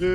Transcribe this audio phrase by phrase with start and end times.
[0.00, 0.06] 大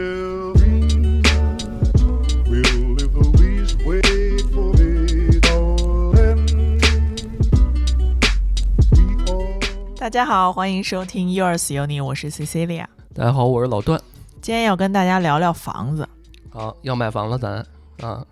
[10.10, 12.88] 家好，欢迎收听 Yours 有你，我是 Cecilia。
[13.14, 14.02] 大家好，我是老段。
[14.42, 16.10] 今天要跟大家聊聊房子。
[16.50, 17.64] 好，要买房了咱
[18.02, 18.26] 啊，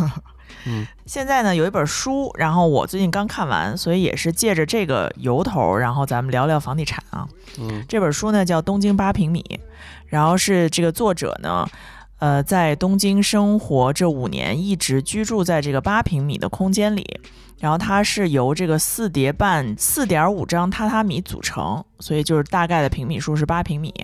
[0.64, 7.28] 嗯现在呢有一本书，然后我最近刚看完，所以也是借着这个由头，然后咱们聊聊房地产啊。
[7.58, 9.44] 嗯这本书呢叫《东京八平米》，
[10.08, 11.68] 然后是这个作者呢，
[12.18, 17.20] 呃，在东京生活这五年，一直居住在这个八平米的空间里。
[17.58, 23.94] 然后它是由这个四叠半四点五张榻榻米组成，所以就是大概的平米数是八平米。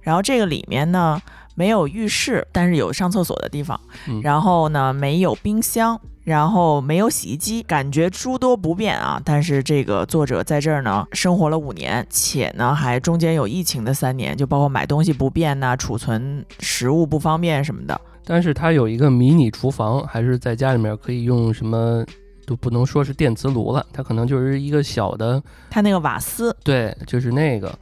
[0.00, 1.20] 然后这个里面呢
[1.56, 3.78] 没有浴室，但是有上厕所的地方。
[4.06, 9.20] 嗯然后呢没有冰箱，然后没有洗衣机，感觉诸多不便啊。
[9.24, 18.00] 但是这个作者在这儿呢生活了五年，且呢还中间有疫情的三年，就包括买东西不便呐、储存食物不方便什么的。
[18.24, 22.06] 但是它有一个迷你厨房，还是在家里面可以用什么
[22.46, 27.76] 都不能说是电磁炉了，它可能就是一个小的，它那个瓦斯，对，就是那个。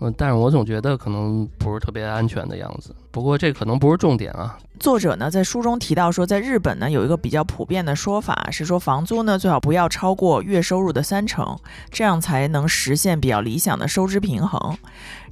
[0.00, 2.94] 嗯，但是我总觉得可能不是特别安全的样子。
[3.10, 4.58] 不过这可能不是重点啊。
[4.78, 11.58] 作者呢在书中提到说，在日本呢有一个比较普遍的说法是说，房租呢最好不要超过月收入的三成，
[11.90, 14.78] 这样才能实现比较理想的收支平衡。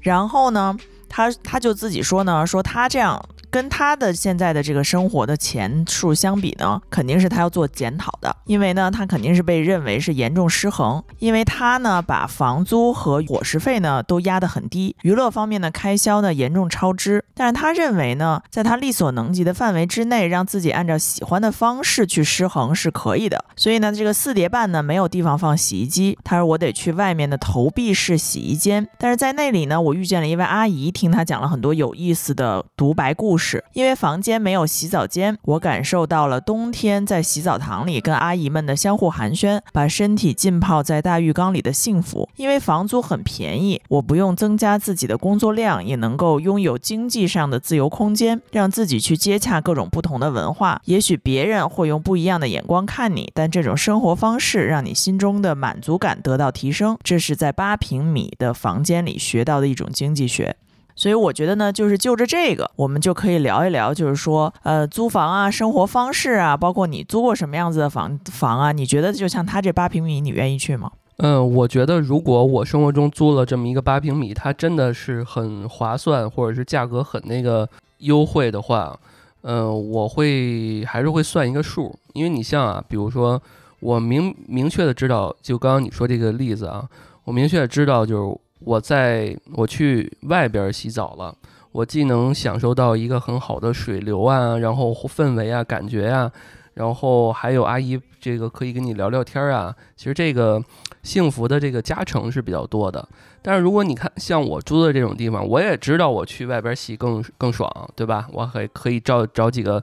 [0.01, 0.77] 然后呢，
[1.09, 3.25] 他他就自己说呢，说他这样
[3.59, 23.45] 跟他的现在的这个生活的钱数相比呢，肯定是他要做检讨的，因为呢，他肯定是被认为是严重失衡，因为他呢把房租和伙食费呢都压得很低，娱乐方面的开销呢严重超支，但是他认为呢，在他力所能及的范围之内，让自己按照喜欢的方式去失衡是可以的。
[23.57, 33.48] 所以呢，这个四叠半呢没有地方放洗衣机，他说我得去外面的投币式洗衣间，但是在那里呢，我遇见了一位阿姨，听她讲了很多有意思的独白故事。
[33.73, 42.29] 因为房间没有洗澡间，我感受到了冬天在洗澡堂里跟阿姨们的相互寒暄，把身体浸泡在大浴缸里的幸福。
[42.37, 50.81] 因为房租很便宜，我不用增加自己的工作量，也能够拥有经济上的自由空间，让自己去接洽各种不同的文化。
[50.85, 56.97] 也许别人会用不一样的眼光看你，但这种生活方式让你心中的满足感得到提升。
[57.03, 60.57] 这是在八平米的房间里学到的一种经济学。
[60.99, 68.73] 所以我觉得呢，就是就着这个，我们就可以聊一聊，就是说，呃，租房啊，生活方式啊，包括你租过什么样子的房房啊？
[68.73, 70.91] 你觉得就像他这八平米，你愿意去吗？
[71.19, 78.99] 嗯，我觉得如果我生活中租了这么一个八平米，它真的是很划算，或者是价格很那个优惠的话，
[79.43, 83.41] 嗯，我会还是会算一个数，因为你像啊，比如说
[83.79, 86.85] 我明明确的知道，就刚刚你说这个例子啊，
[87.23, 91.35] 我明确的知道就是我在我去外边洗澡了，
[91.73, 96.31] 我既能享受到一个很好的水流啊，然后氛围啊，感觉啊，
[96.75, 100.63] 然后还有阿姨这个可以跟你聊聊天啊，其实这个
[101.03, 103.09] 幸福的这个加成是比较多的。
[103.41, 108.29] 但是如果你看像我租的这种地方，我也知道我去外边洗更更爽，对吧？
[108.33, 109.83] 我还可以找找几个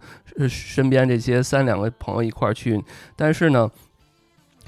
[0.50, 2.84] 身边这些三两个朋友一块儿去。
[3.16, 3.72] 但是呢，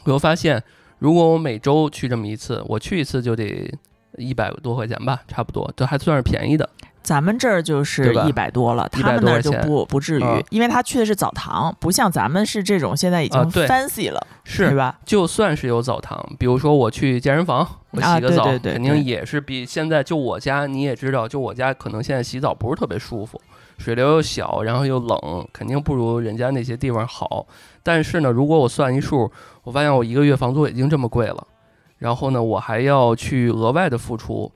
[0.06, 0.64] 我又发现，
[1.00, 3.72] 如果我每周去这么一次，我去一次就得
[4.18, 6.70] 一百多块钱吧，差不多，这还算是便宜的。
[7.02, 15.00] 咱们这儿就是一百多了，100他们那儿就不不至于，啊因为他去的是澡堂，不像咱们是这种现在已经 fancy 了，是吧？
[15.06, 23.40] 就算是有澡堂，比如说我去健身房，我啊洗个澡，对对对肯定也是比现在就我家你也知道，就我家可能现在洗澡不是特别舒服，
[23.78, 27.48] 水流又小，然后又冷，肯定不如人家那些地方好。
[27.84, 29.32] 但是呢，如果我算一数，
[29.64, 31.48] 我发现我一个月房租已经这么贵了，
[32.00, 34.52] 然后呢，我还要去额外的付出。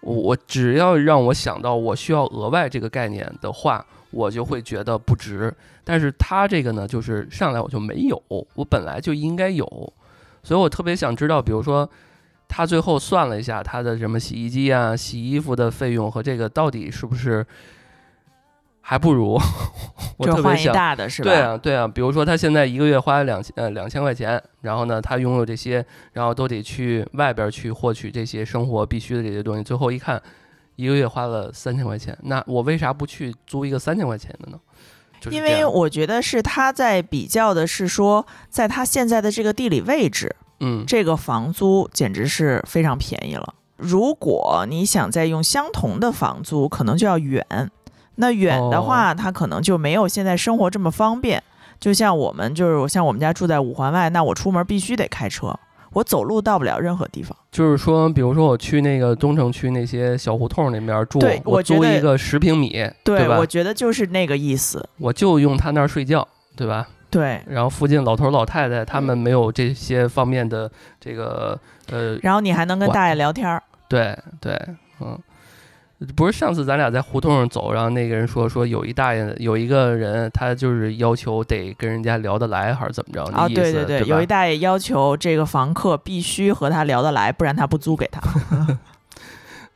[0.00, 5.50] 我只要让我想到我需要额外这个概念的话，我就会觉得不值。
[5.82, 9.64] 但是他这个呢，就是上来我就没有，我本来就应该有，
[10.42, 11.88] 所以我特别想知道，比如说
[12.46, 17.44] 他最后算了一下他的什么洗衣机啊、洗衣服的费用和这个到底是不是
[18.86, 19.40] 还不如
[20.18, 20.74] 我就换一特别想。
[20.74, 21.30] 大的是吧？
[21.30, 30.22] 对啊，对啊，比如说他现在一个月花两千呃两千块钱，然后呢，他拥有这些，然后都得去外边去获取这些生活必须的这些东西，最后一看，
[30.76, 34.60] 一个月花了三千块钱，那我为啥不去租一个三千块钱的呢？
[35.18, 43.54] 就是因为我觉得是他在比较的是说，在他现在的这个地理位置，嗯这个房租简直是非常便宜了。
[43.78, 47.70] 如果你想再用相同的房租，可能就要远。
[48.16, 51.42] 那远的话，他可能就没有现在生活这么方便。
[51.80, 55.54] 就像我们就是像我们家住在五环外，那我出门必须得开车。
[55.92, 57.36] 我走路到不了任何地方。
[57.52, 63.38] 就是说，比如说我去那个东城区那些小胡同那边住，对我租一个十平米，对吧？
[63.38, 64.88] 我觉得就是那个意思。
[64.98, 66.26] 我就用他那儿睡觉，
[66.56, 66.88] 对吧？
[67.10, 70.68] 对，然后附近老头老太太他们没有这些方面的
[70.98, 71.56] 这个
[71.92, 73.62] 呃，然后你还能跟大爷聊天儿。
[73.88, 74.60] 对对，
[75.00, 75.16] 嗯，
[76.14, 83.24] 不是上次咱俩在胡同上走，然后那个人说说有一大爷有一个人，他就是要求得跟人家聊得来，还是怎么着？
[83.32, 88.20] 那啊，对对对，有一大爷要求这个房客必须和他聊得来，不然他不租给他。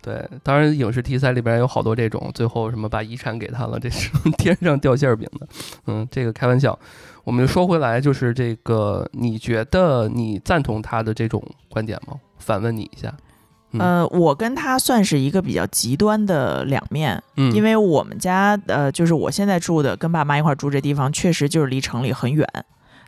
[0.01, 5.47] 对，当然影视题材里边有好多这种，最后什么把遗产给他了，这是天上掉馅儿饼的。
[5.87, 6.79] 嗯，这个开玩笑。
[7.25, 12.15] 我们说回来，就是这个，你觉得你赞同他的这种观点吗？
[12.39, 13.13] 反问你一下。
[13.73, 22.47] 嗯呃，我跟他算是一个比较极端的两面，嗯，因为我们家呃，就是我现在住的跟爸妈一块儿住这地方，确实就是离城里很远，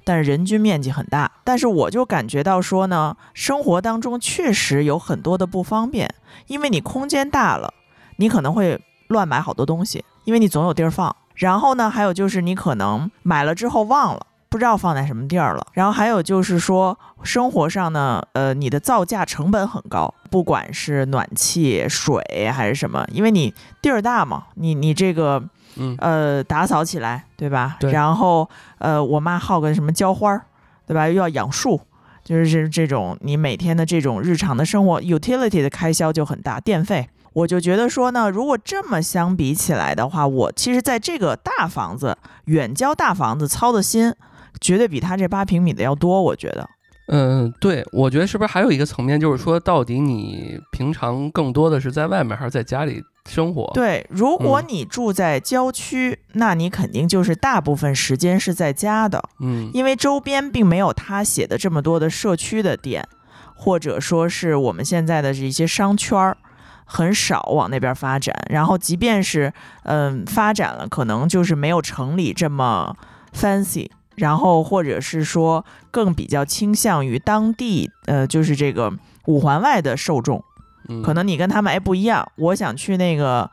[0.04, 1.30] 但是人均面积很大。
[1.44, 6.14] 但是我就感觉到说呢，生活当中确实有很多的不方便，
[6.46, 7.72] 因为你空间大了，
[8.16, 8.78] 你可能会
[9.08, 11.16] 乱买好多东西，因为你总有地儿放。
[11.34, 14.26] 然后呢，还有就是你可能买了之后忘了。
[14.50, 25.40] 不知道放在什么地儿了，然后还有就是说，生活上呢，呃，你的造价成本很高，不管是暖气、水还是什么，因为你地儿大嘛，你你这个
[25.76, 27.76] 嗯呃打扫起来，对吧？
[27.78, 30.42] 对然后呃，我妈好个什么浇花儿，
[30.84, 31.06] 对吧？
[31.06, 31.80] 又要养树，
[32.24, 37.08] 就是这这种你每天的这种日常的生活 utility 的开销就很大，电费。
[37.32, 44.12] 我就觉得说呢，如果这么相比起来的话，我其实在这个大房子远郊大房子操的心，
[44.60, 46.20] 绝对比他这八平米的要多。
[46.22, 46.68] 我觉得，
[47.08, 59.22] 嗯，对，我觉得是不是还有一个层面，就是说，到底你平常更多的是在外面还是在家里生活？，对，如果嗯你住在郊区，那你肯定就是大部分时间是在家的。
[59.40, 63.06] 嗯因为周边并没有他写的这么多的社区的店，
[63.54, 66.36] 或者说是我们现在的这些商圈儿
[66.84, 68.34] 很少往那边发展。
[68.50, 69.52] 然后，即便是
[69.82, 72.96] 嗯发展了，可能就是没有城里这么
[73.34, 73.90] fancy。
[74.16, 78.92] 然后，或者是说更比较倾向于当地，呃，就是这个
[79.26, 80.42] 五环外的受众，
[80.88, 82.26] 嗯，可能你跟他们哎不一样。
[82.36, 83.50] 我想去那个，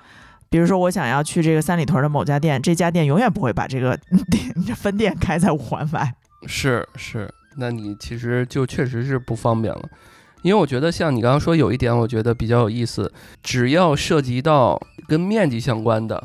[0.50, 3.98] 比如说我想要去这个三里屯的某家店，这家店永远不会把这个
[4.30, 6.14] 店分店开在五环外。
[6.48, 9.90] 是是，那你其实就确实是不方便了，
[10.42, 13.12] 因为我觉得像你刚刚说有一点，我觉得比较有意思，
[13.42, 16.22] 只要涉及到跟面积相关的，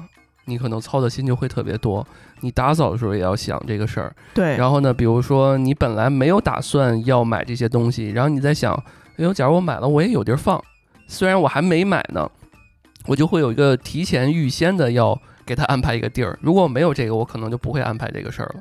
[0.47, 2.07] 你可能操的心就会特别多。
[2.43, 8.75] 你打扫的时候也要想这个事儿，对，然后呢，比如说你本来没有打算要买这些东西，然后你在想，
[9.17, 10.63] 哎呦，假如我买了，我也有地儿放，
[11.07, 12.29] 虽然我还没买呢，
[13.07, 16.39] 我就会有一个提前预先的要给他安排一个地儿。
[16.43, 18.61] 如果我没有这个，我可能就不会安排这个事儿了。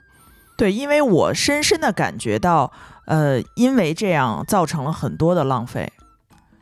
[0.56, 2.72] 对，因为我深深的感觉到，
[3.06, 5.92] 呃，因为这样造成了很多的浪费。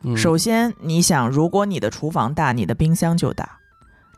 [0.02, 3.59] 嗯，首先，你想，如果你的厨房大，你的冰箱就大。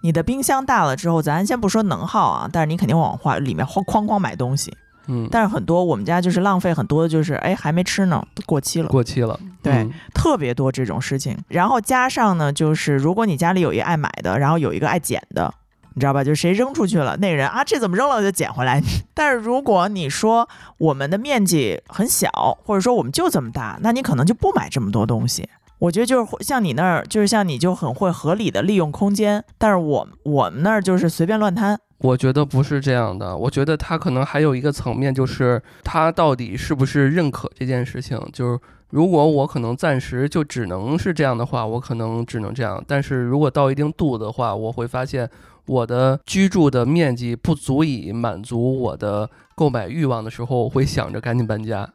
[0.03, 4.77] 你的冰箱大了之后，咱先不说能耗啊，但是你肯定往花里面哐哐哐买东西。
[5.09, 8.89] 嗯，但是很多我们家就是浪费很多的，就是哎还没吃呢，都过期了。
[8.89, 9.39] 过期了。
[9.61, 11.37] 对嗯特别多这种事情。
[11.49, 15.53] 然后加上呢，就是如果你家里有一个爱买的，然后有一个爱捡的，
[15.95, 16.23] 你知道吧？
[16.23, 18.81] 就谁扔出去了，那个人啊，这怎么扔了就捡回来。
[19.13, 20.49] 但是如果你说
[20.79, 25.49] 我们的面积很小，或者说我们就这么大，那你可能就不买这么多东西。
[25.83, 31.77] 我觉得就是像你那儿，就是像你就很会合理的利用空间，但是我我们那儿就是随便乱摊。
[31.99, 38.17] 我觉得不是这样的，我觉得他可能还有一个层面，就是他到底是不是认可这件事情。
[38.33, 38.61] 就是
[38.91, 42.81] 如果我可能暂时就只能是这样的话，我可能只能这样。
[42.87, 45.29] 但是如果到一定度的话，我会发现
[45.67, 51.91] 我的居住的面积不足以满足我的购买欲望的时候，我会想着赶紧搬家。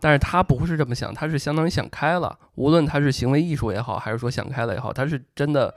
[0.00, 2.38] 但是他不是这么想，他是相当于想开了。
[2.54, 5.74] 无论他是行为艺术也好，还是说想开了也好，他是真的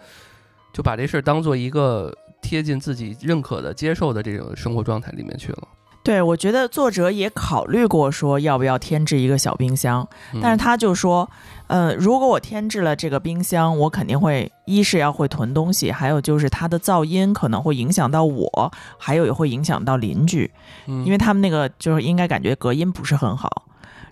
[0.72, 5.68] 就把这事儿当做一个贴近自己认可的、接受的这种生活状态里面去了。
[6.03, 11.30] 对，我觉得作者也考虑过说要不要添置一个小冰箱，嗯但是他就说，
[11.68, 20.51] 呃，如果我添置了这个冰箱，我肯定会一是要会囤东西，还有就是它的噪音可能会影响到我，还有也会影响到邻居，
[20.88, 23.63] 嗯因为他们那个就是应该感觉隔音不是很好。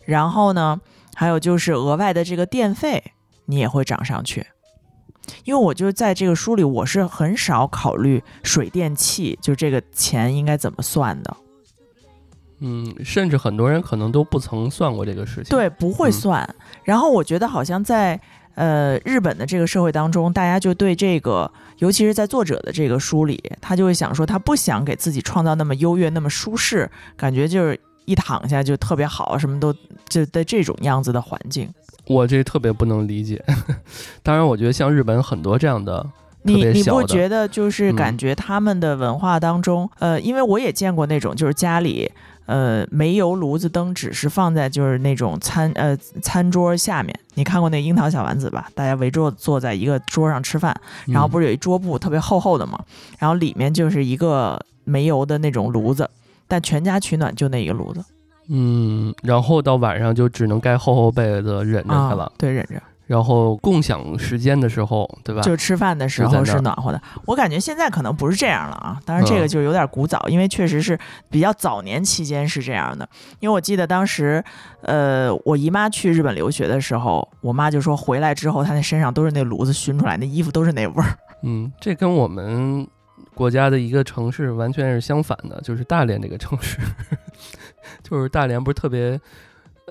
[0.05, 0.79] 然后呢，
[1.15, 3.13] 还有就是额外的这个电费
[3.45, 4.45] 你也会涨上去。
[5.43, 11.37] 因为我就在这个书里，我是很少考虑水电气，就这个钱应该怎么算的。
[12.59, 16.55] 嗯，甚至很多人可能都不曾算过这个事情。，对，不会嗯算。
[16.83, 18.19] 然后我觉得好像在
[18.55, 29.73] 呃日本的这个社会当中，大家就对这个，尤其是在作者的这个书里，他就会想说，他不想给自己创造那么优越、那么舒适，感觉就是一躺下就特别好，什么都
[30.07, 31.69] 就在这种样子的环境。
[32.05, 33.43] 我这特别不能理解。
[34.23, 36.05] 当然，我觉得像日本很多这样的。
[36.43, 42.11] 你你不觉得就是嗯感觉他们的文化当中，呃，因为我也见过那种就是家里
[42.47, 48.67] 呃煤油炉子灯只是放在就是那种餐呃餐桌下面，你看过那樱桃小丸子吧？
[48.73, 52.83] 大家围桌坐在一个桌上吃饭，然后不是是有一桌布特别厚厚的嘛，
[53.19, 56.09] 然后里面就是一个煤油的那种炉子，
[56.51, 58.03] 但全家取暖就那一个炉子
[58.49, 62.73] 嗯，然后到晚上就只能盖厚厚被子忍着去啊了，，对，忍着。
[63.07, 65.41] 然后共享时间的时候，对吧？
[65.41, 67.01] 就吃饭的时候是暖和的。
[67.25, 70.97] 我感觉现在可能不是这样了啊，当然这个嗯就有点古早，因为确实是
[71.29, 73.07] 比较早年期间是这样的。
[73.39, 74.43] 因为我记得当时，
[74.81, 81.17] 呃，我姨妈去日本留学的时候，我妈就说回来之后，她那身上都是那炉子熏出来，那衣服都是那味儿。
[81.43, 82.87] 嗯，这跟我们
[83.35, 86.77] 国家的一个城市完全是相反的，就是大连这个城市，
[88.03, 89.19] 就是大连不是特别。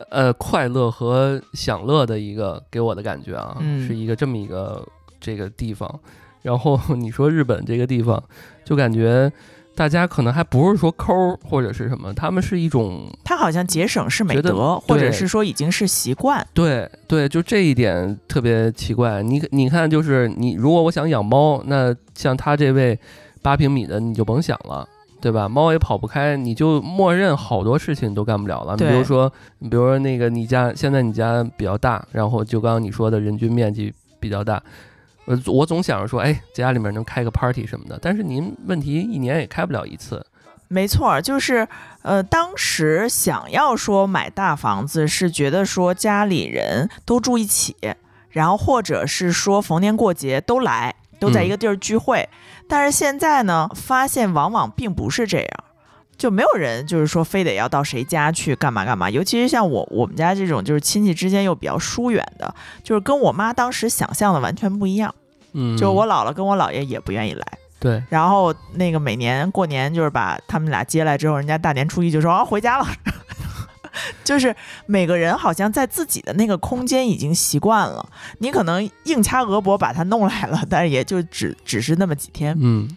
[0.09, 4.87] 呃，快乐和享乐的一个给我的感觉啊，嗯是一个这么一个
[5.20, 6.00] 这个地方。
[6.40, 8.23] 然后你说日本这个地方，
[8.64, 9.30] 就感觉
[9.75, 16.47] 大家可能还不是说抠儿或者是什么，他们是一种他好像节省是美德，或者是说已经是习惯。
[16.54, 19.23] 对对，就这一点特别奇怪。
[19.23, 22.99] 你你看，就是你如果我想养猫，那像他这位
[23.42, 24.88] 八平米的，你就甭想了。
[25.23, 25.47] 对吧？
[25.47, 28.75] 猫也跑不开，你就默认好多事情都干不了了。
[28.78, 34.62] 你比如说，你比如说那个你家现在你家比较大，然后就刚刚你说的人均面积比较大，
[35.26, 40.25] 呃，我总想着说，哎，家里面能开个 party 什么的，但是您问题一年也开不了一次。
[40.68, 41.68] 没错，就是
[42.00, 47.76] 呃，当时想要说买大房子，是觉得说家里人都住一起，
[48.30, 52.28] 然后或者是说逢年过节都来，都在一个地儿聚会。
[52.66, 55.64] 但是现在呢，发现往往并不是这样，
[56.16, 59.08] 就没有人就是说非得要到谁家去干嘛干嘛。
[59.08, 65.14] 尤其是像我我们家这种就是亲戚之间又比较疏远的，就是跟我妈当时想象的完全不一样。
[65.52, 67.46] 嗯，就我姥姥跟我姥爷也不愿意来。
[67.80, 72.86] 对，然后那个每年过年就是把他们俩接来之后，人家大年初一就说啊回家了，
[74.25, 74.54] 就是
[74.87, 82.56] 每个人好像在自己的那个空间已经习惯了，你可能硬掐额脖把它弄来了，但是也就只只是那么几天。
[82.61, 82.88] 嗯，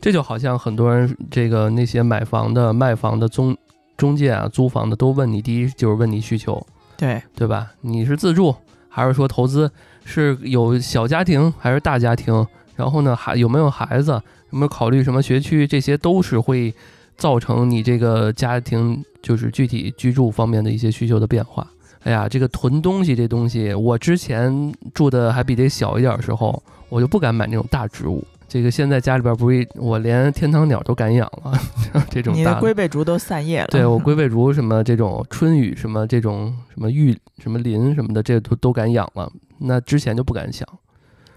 [0.00, 3.56] 这就好像很多人这个那些买房的、卖房的中
[3.96, 6.66] 中介啊、租房的都问你，第一就是问你需求，
[6.96, 7.72] 对，对吧？
[7.82, 8.54] 你是自住
[8.88, 9.70] 还是说投资？
[10.04, 12.46] 是有小家庭还是大家庭？
[12.74, 14.12] 然后呢，还有没有孩子？
[14.50, 15.66] 有没有考虑什么学区？
[15.66, 16.74] 这些都是会
[17.20, 21.64] 造成你这个家庭就是具体居住方面的一些需求的变化。
[22.02, 28.24] 哎呀，这个囤东西这东西，我之前住的还比这小一点的时候，我就不敢买那种大植物。
[28.48, 31.52] 这个现在家里边不是我连天堂鸟都敢养了，
[32.10, 33.68] 这种你的龟背竹都散叶了。
[33.70, 39.30] 对我龟 背竹什么这种春雨什么这种什么玉什么林什么的，这都都敢养了。
[39.58, 40.66] 那之前就不敢想。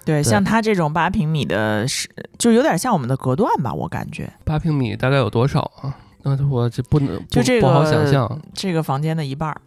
[0.05, 5.95] 对，像他这种八平米的是，就有点像我们的隔断吧，我感觉八平米大概有多少啊？
[6.23, 9.61] 那我这不能不就这不好个想象，这个房间的一半儿。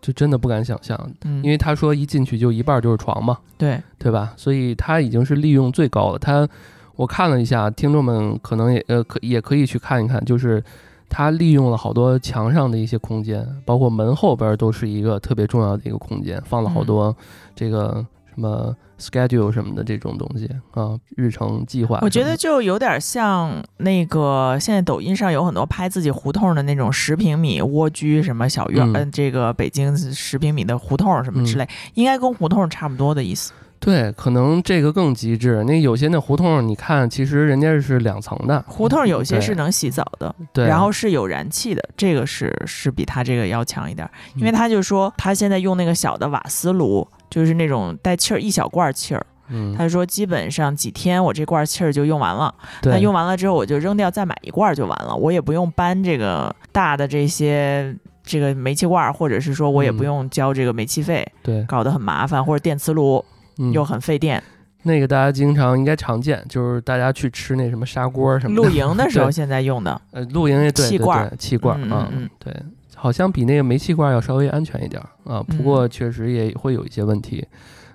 [0.00, 4.34] 就真的不敢想象，嗯，因为他说一进去就一半就是床嘛，对，对吧？
[4.36, 6.18] 所以他已经是利用最高了。
[6.18, 6.46] 他
[6.94, 10.62] 我看了一下，听众们可能也呃可也可以去看一看，就是
[11.08, 17.16] 他利用了好多墙上的一些空间，包括门后边都是一个特别重要的一个空间，放了好多
[17.54, 18.04] 这个
[18.34, 21.98] 什么 schedule 什么的这种东西啊，日程计划。
[22.02, 33.52] 我觉得就有点像那个现在抖音上有很多拍自己胡同的那种十平米蜗居什么小院，嗯嗯、这个北京十平米的胡同什么之类，应该跟胡同差不多的意思。
[33.80, 35.62] 对，可能这个更极致。
[35.66, 52.54] 那有些那胡同，你看，其实人家是两层的，胡同有些是能洗澡的，对，然后是有燃气的，这个是是比他这个要强一点，因为嗯他就说他现在用那个小的瓦斯炉，就是那种带气儿一小罐气儿，嗯，他说基本上几天我这罐气儿就用完了。
[52.84, 60.06] 那对，用完了之后，我就扔掉，再买一罐儿就完了，我也不用搬这个大的这些这个煤气罐儿，或者是说我也不嗯。
[60.06, 63.24] 用交这个煤气费，对，搞得很麻烦，或者电磁炉
[63.58, 63.72] 嗯。
[63.72, 64.40] 又很费电。
[64.84, 72.54] 那个大家经常应该常见，就是大家去吃那什么砂锅什么的露营的时候 现在用的，呃，露营也对对气罐儿气罐嗯，对，
[73.04, 77.46] 好像比那个煤气罐要稍微安全一点儿啊，不嗯过确实也会有一些问题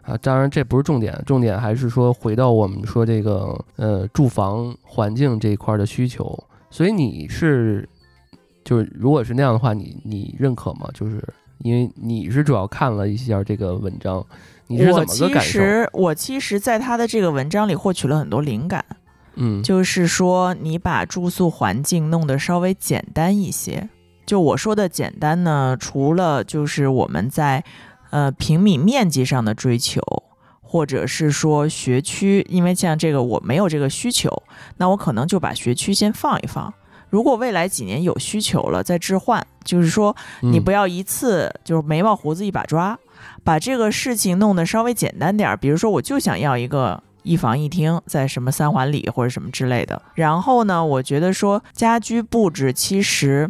[0.03, 0.15] 啊。
[0.17, 6.37] 当然这不是重点，重点还是说回到我们说这个呃住房环境这一块儿的需求。
[6.69, 7.89] 所以你是
[8.63, 10.87] 就是如果是那样的话，你你认可吗？
[10.93, 11.27] 就是
[11.63, 14.23] 因为你是主要看了一下这个文章，
[14.67, 15.59] 你是怎么个其感受？
[15.59, 18.85] 实我其实在他的这个文章里获取了很多灵感，
[19.37, 23.89] 嗯，就是说你把住宿环境弄得稍微简单一些。
[24.29, 27.63] 就我说的简单呢，除了就是我们在
[28.11, 29.99] 呃平米面积上的追求，
[30.61, 34.43] 或者是说学区，因为像这个我没有这个需求，
[34.77, 36.71] 那我可能就把学区先放一放。
[37.09, 42.99] 如果未来几年有需求了，再置换，就是说你嗯不要一次就是眉毛胡子一把抓，
[43.43, 45.57] 把这个事情弄得稍微简单点儿。
[45.57, 49.99] 比如说，我就想要一个一房一厅，在什么三环里或者什么之类的。
[50.13, 53.49] 然后呢，我觉得说家居布置其实，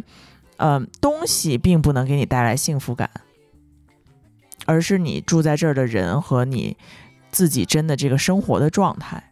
[0.60, 3.08] 呃，东西并不能给你带来幸福感，
[4.66, 6.76] 而是你住在这儿的人和你
[7.30, 9.24] 自己真的这个生活的状态。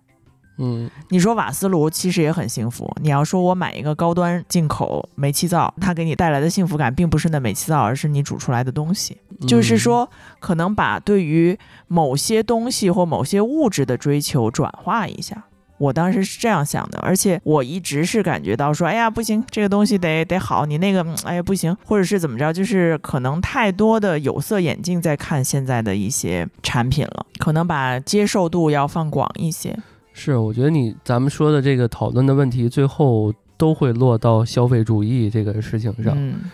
[0.61, 2.91] 嗯你说瓦斯炉其实也很幸福。
[3.01, 9.19] 你要说我买一个高端进口煤气灶，它给你带来的幸福感，并不是那煤气灶，而是你煮出来的东西。
[9.47, 11.57] 就是嗯说，可能把对于
[11.89, 15.45] 某些东西或某些物质的追求转化一下。
[15.79, 29.77] 我当时是这样想的，而且我一直是感觉到说，哎呀，不行，这个东西得得好，你那个，嗯哎呀，不行，或者是怎么着，就是可能太多的有色眼镜在看现在的一些产品了，可能把接受度要放广一些。
[30.13, 36.13] 是，我觉得你咱们说的这个讨论的问题，最后都会落到消费主义这个事情上。
[36.17, 36.51] 嗯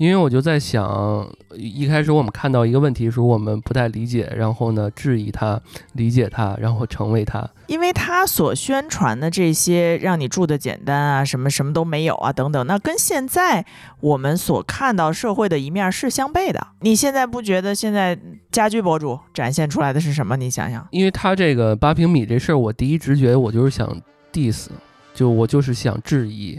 [0.00, 5.60] 因为我就在想，一开始我们看到一个问题的时候，我们不太理解，然后呢质疑它，
[5.92, 7.46] 理解它，然后成为它。
[7.66, 13.62] 因为他所宣传的这些让你住的简单啊，什么什么都没有啊，等等，那跟现在
[14.00, 16.68] 我们所看到社会的一面是相悖的。
[16.80, 18.18] 你现在不觉得现在
[18.50, 20.34] 家居博主展现出来的是什么？
[20.38, 23.94] 你想想，因为他这个八平米这事儿，我第一直觉我就是想
[24.32, 24.68] diss，
[25.12, 26.58] 就我就是想质疑。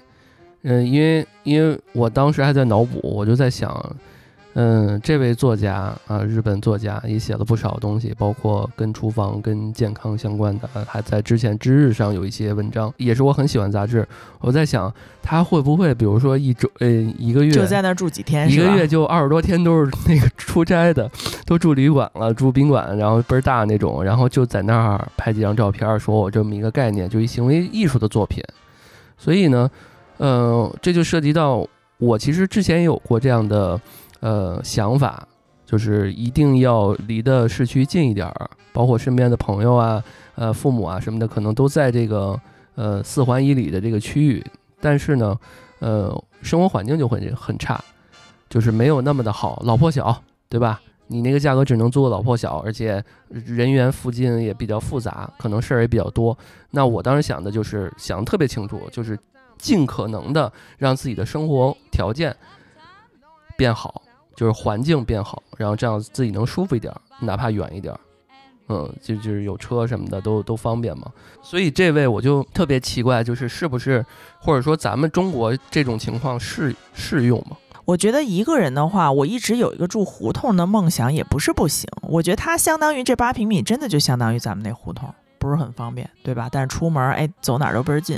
[0.63, 3.96] 嗯，因为因为我当时还在脑补，我就在想，
[4.53, 14.08] 嗯，这位作家啊，日本作家也写了不少东西，包括跟厨房、跟健康相关的，呃还在之前知日上有一些文章，也是我很喜欢杂志。
[14.39, 16.88] 我在想，他会不会比如说一周呃
[17.18, 21.10] 一个月就在那儿住几天，一个月就二十多天都是那个出差的，
[21.46, 28.44] 都住旅馆了，住宾馆，然后倍儿大那种，然后就在那儿拍几张照片，说我这么一个概念，就一行为艺术的作品。
[29.18, 29.70] 所以呢，
[30.22, 33.81] 呃，这就涉及到我其实之前有过这样的
[34.20, 35.27] 呃想法，
[35.66, 40.03] 就是一定要离的市区近一点儿，包括身边的朋友啊、
[40.36, 42.40] 呃父母啊什么的，可能都在这个
[42.75, 44.46] 呃四环以里的这个区域，
[44.79, 45.36] 但是呢，
[45.79, 47.84] 呃，生活环境就会很差，
[48.48, 50.16] 就是没有那么的好，老破小，
[50.48, 50.79] 对吧？
[51.07, 56.38] 你那个价格只能租个老破小，而且人员附近也比较复杂，可能事儿也比较多。
[56.70, 59.18] 那我当时想的就是想得特别清楚，就是
[59.62, 62.36] 尽可能的让自己的生活条件
[63.56, 64.02] 变好，
[64.36, 67.96] 就是环境变好，然后这样自己能舒服一点，哪怕远一点。
[68.70, 74.06] 嗯，就就是有车什么的都都方便嘛，所以这位我就特别奇怪，就是是不是
[74.40, 77.58] 或者说咱们中国这种情况适适用吗？
[77.84, 81.90] 我觉得一个人的话，我一直有一个住胡同的梦想，也不是不行。
[82.04, 86.48] 我觉得它相当于这八平米，真的就相当于咱们那胡同，不是很方便，对吧？
[86.50, 88.18] 但是出门，哎，走哪儿都倍儿近，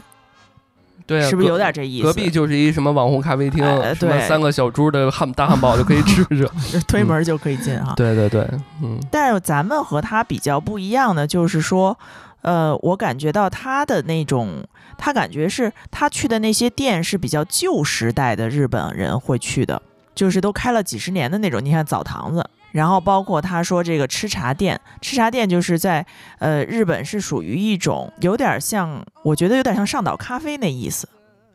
[1.05, 2.07] 对啊，是不是有点这意思？
[2.07, 6.49] 隔壁就是一什么网红咖啡厅，哎什么对三个小猪的汉大汉堡就可以吃着。
[6.87, 7.93] 推门就可以进哈。
[7.95, 8.47] 对对对，
[8.81, 11.97] 嗯但是咱们和他比较不一样的，就是说，
[12.41, 14.63] 呃，我感觉到他的那种，
[14.97, 19.81] 他感觉是他去的那些店是比较旧时代的日本人会去的，
[20.15, 21.63] 就是都开了几十年的那种。
[21.63, 26.05] 你看澡堂子，然后包括他说这个吃茶店，吃茶店就是在
[26.39, 31.07] 呃日本是属于一种有点像，我觉得有点像上岛咖啡那意思，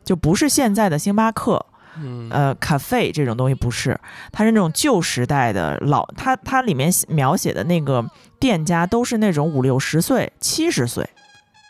[0.02, 1.66] 就不是现在的星巴克。
[2.00, 3.98] 嗯呃，咖啡这种东西不是，
[4.30, 11.04] 它是那种旧时代的老，它它里面描写的那个店家都是那种五六十岁、七十岁，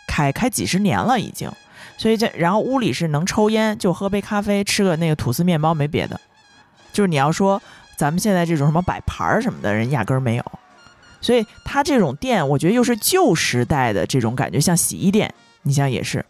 [0.07, 1.51] 开开几十年了已经，
[1.97, 6.21] 所以这然后屋里是能抽烟，就喝杯咖啡，吃个那个吐司面包，没别的。
[6.93, 7.63] 就是你要说
[7.99, 10.45] 咱们现在这种什么摆盘儿什么的人压根儿没有，
[11.21, 16.25] 所以它这种店，我觉得又是旧时代的这种感觉，像洗衣店，你想也是，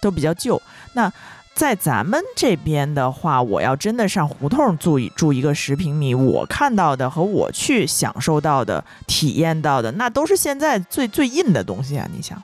[0.00, 0.62] 都比较旧。
[0.92, 1.12] 那
[1.54, 12.08] 在咱们这边的话，我要真的上胡同住一住一个十平米，我看到的和我去享受到的、体验到的，那都是现在最最硬的东西啊！
[12.14, 12.40] 你想，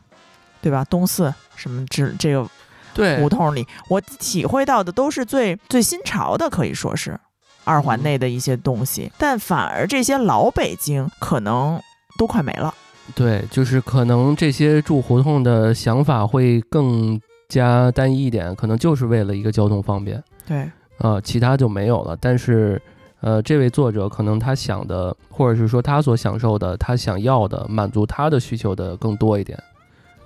[0.60, 0.84] 对吧？
[0.90, 2.44] 东四什么这这个
[2.92, 7.16] 对胡同里，我体会到的都是最最新潮的，可以说是
[7.64, 9.10] 二环内的一些东西。
[9.18, 11.80] 但反而这些老北京可能
[12.18, 12.72] 都快没了。
[13.14, 22.16] 对，就是可能这些住胡同的想法会更加单一一点，可能就是为了一个交通方便对，啊、其他就没有了。
[22.18, 22.80] 但是，
[23.20, 29.62] 呃，这位作者可能他想的，或者是说他所享受的，他想要的，满足他的需求的更多一点，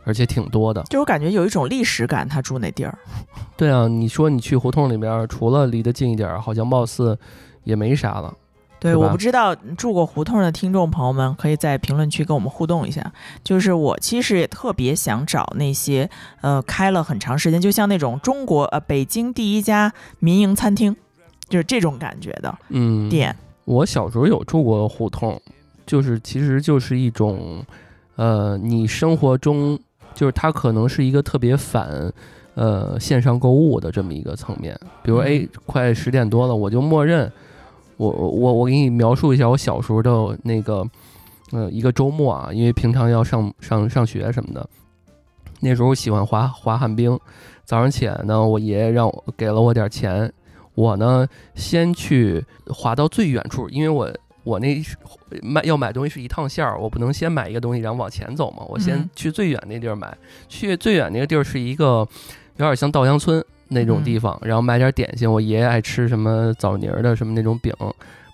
[0.09, 0.83] 而且挺多的。
[0.85, 2.99] 就我感觉有一种历史感，他住那地儿。
[3.57, 7.17] 对啊，你说你去胡同里边，除了离得近一点，好像貌似
[7.63, 8.35] 也没啥了。
[8.81, 13.13] 对，我不知道住过胡同的听众朋友们，可以在评论区跟我们互动一下。
[13.43, 16.09] 就是我其实也特别想找那些
[16.41, 20.95] 呃开了很长时间，就像那种中国呃北京第一家民营餐厅，
[21.49, 23.37] 就是这种感觉的嗯，店。
[23.65, 25.39] 我小时候有住过胡同，
[25.85, 27.65] 就是其实就是一种，
[28.15, 29.77] 呃，你生活中
[30.19, 32.13] 就是它可能是一个特别反，
[32.57, 34.77] 呃，线上购物的这么一个层面。
[35.01, 35.23] 比如，嗯。
[35.23, 37.31] 哎，快十点多了，我就默认，
[37.99, 40.85] 我我我给你描述一下我小时候的那个，
[41.53, 44.69] 呃，一个周末啊，因为平常要上上上学什么的，
[45.61, 47.17] 那时候喜欢滑滑旱冰，
[47.65, 50.33] 早上起来呢，我爷爷让我给了我点钱，
[50.75, 54.13] 我呢先去滑到最远处，因为我
[54.49, 54.83] 我那
[55.43, 60.17] 买要买东西是一趟线儿，我不能先买一个东西然后往前走嘛，我先嗯去最远那地儿买。
[60.49, 62.07] 去最远那个地儿是一个
[62.57, 67.73] 有点像稻香村那种地方，然后买点点心，我爷爷爱吃什么枣泥儿的什么那种饼，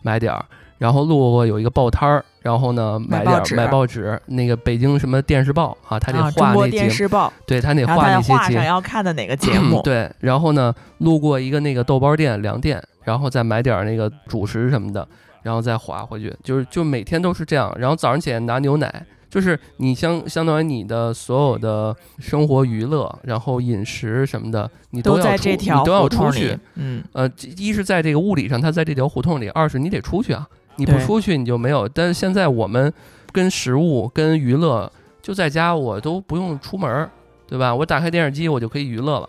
[0.02, 0.44] 买点儿。
[0.76, 9.80] 然后路过有一个报摊儿，然后呢买报纸买点儿买报纸，那个北京什么电视报啊，他得画那节目，电视报，对他得画那些节画上要看的哪个节目。
[9.82, 15.06] 对，然后呢，路过一个那个豆包店、粮店，然后再买点儿那个主食什么的，
[15.44, 17.72] 然后再滑回去，就是就每天都是这样。
[17.78, 26.58] 然后早上起来拿牛奶，就是你相相当于你的所有的生活娱乐，然后饮食什么的，你都要出你都要出去。。
[26.74, 31.88] 嗯，呃，一是在这个物理上，它在这条胡同里；二是你得出去啊，你不出去你就没有。
[31.88, 32.92] 但是现在我们
[33.30, 37.10] 跟食物、跟娱乐就在家，我都不用出门儿，
[37.46, 37.74] 对吧？
[37.74, 39.28] 我打开电视机，我就可以娱乐了。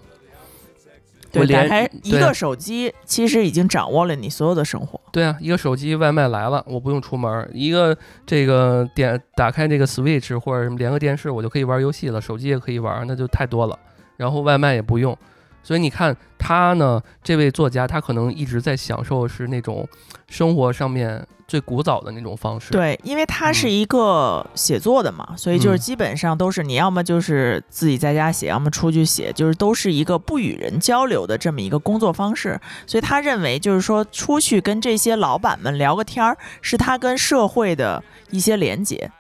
[1.40, 5.00] 我对，打连开一个手机，其实已经掌握了你所有的生活。
[5.12, 13.78] 对啊，一个手机外卖来了，我不用出门；一个这个点打开这个 Switch 或者什么连个电视，我就可以玩游戏了，手机也可以玩，那就太多了。
[14.18, 15.18] 然后外卖也不用，
[15.62, 19.88] 所以你看他呢，这位作家他可能一直在享受是那种
[20.30, 32.60] 生活上面最古早的那种方式。，对，因为他是嗯一个写作的嘛，所以就是嗯基本上都是你要么就是自己在家写，要么出去写，就是都是一个不与人交流的这么一个工作方式。
[32.88, 39.12] 所以他认为，就是说出去跟这些老板们聊个天儿，是他跟社会的一些连接。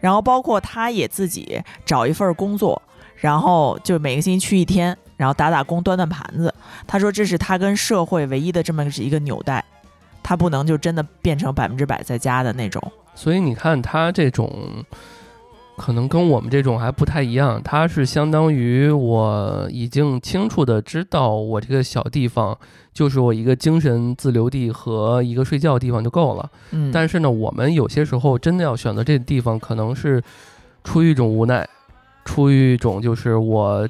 [0.00, 2.80] 然后包括他也自己找一份工作，
[3.16, 6.54] 然后就每个星期去一天，然后打打工、端端盘子。
[6.86, 9.62] 他说这是他跟社会唯一的这么一个纽带，
[10.30, 12.80] 他不能就真的变成百分之百在家的那种。
[13.16, 14.48] 所以你看他这种。
[15.76, 22.54] 可能跟我们这种还不太一样，他是相当于我已经清楚的知道，我这个小地方
[22.92, 26.50] 就是我一个精神自留地和一个睡觉的地方就够了。
[26.72, 30.22] 嗯，但是呢，我们有些时候真的要选择这个地方，可能是
[30.84, 31.66] 出于一种无奈，
[32.26, 33.88] 出于一种就是我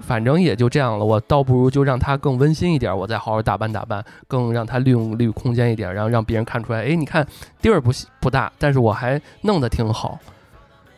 [0.00, 7.26] 反正也就这样了，我倒不如就让它更温馨一点，我再好好打扮打扮，更让它利用利用空间一点，然后让别人看出来，哎，你看
[7.60, 10.18] 地儿不小不大，但是我还弄得挺好。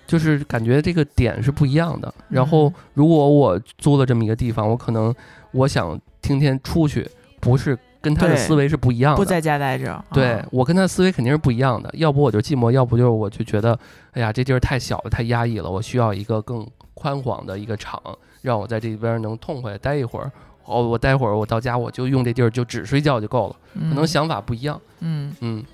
[0.04, 2.12] 就是感觉这个点是不一样的。
[2.28, 5.14] 然后嗯，如果我租了这么一个地方，我可能
[5.52, 7.08] 我想天天出去，
[7.40, 9.16] 不是跟他的思维是不一样的。
[9.16, 10.04] 不在家待着。
[10.12, 13.78] 对啊我跟他思维肯定是不一样的，要不我就寂寞，要不就是我就觉得，
[14.10, 17.98] 哎呀，这地儿太小了，太压抑了，我需要一个更宽广的一个场，
[18.42, 20.30] 让我在这边能痛快待一会儿。
[20.64, 24.80] 哦，我待会儿我到家我就用这地儿就只睡觉就够了，可能嗯想法不一样。
[25.00, 25.64] 嗯嗯，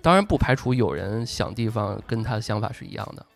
[0.00, 3.26] 当然不排除有人想地方跟他的想法是一样的，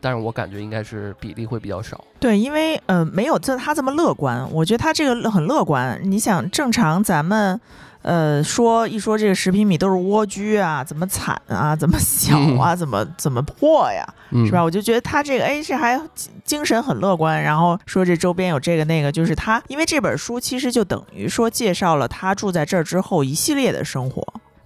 [0.00, 2.04] 但是我感觉应该是比例会比较少。
[2.20, 6.00] 对，因为呃没有这他这么乐观，我觉得他这个很乐观。
[6.04, 7.60] 你想，正常咱们
[8.02, 14.62] 呃说一说这个十平米都是蜗居啊，怎么惨啊，怎么小啊，怎么怎么破呀，嗯，是吧？？
[14.62, 24.22] 我就觉得他这个哎这还精精神很乐观，然后说这周边有这个那个，就是他因为这本书其实就等于说介绍了他住在这儿之后一系列的生活，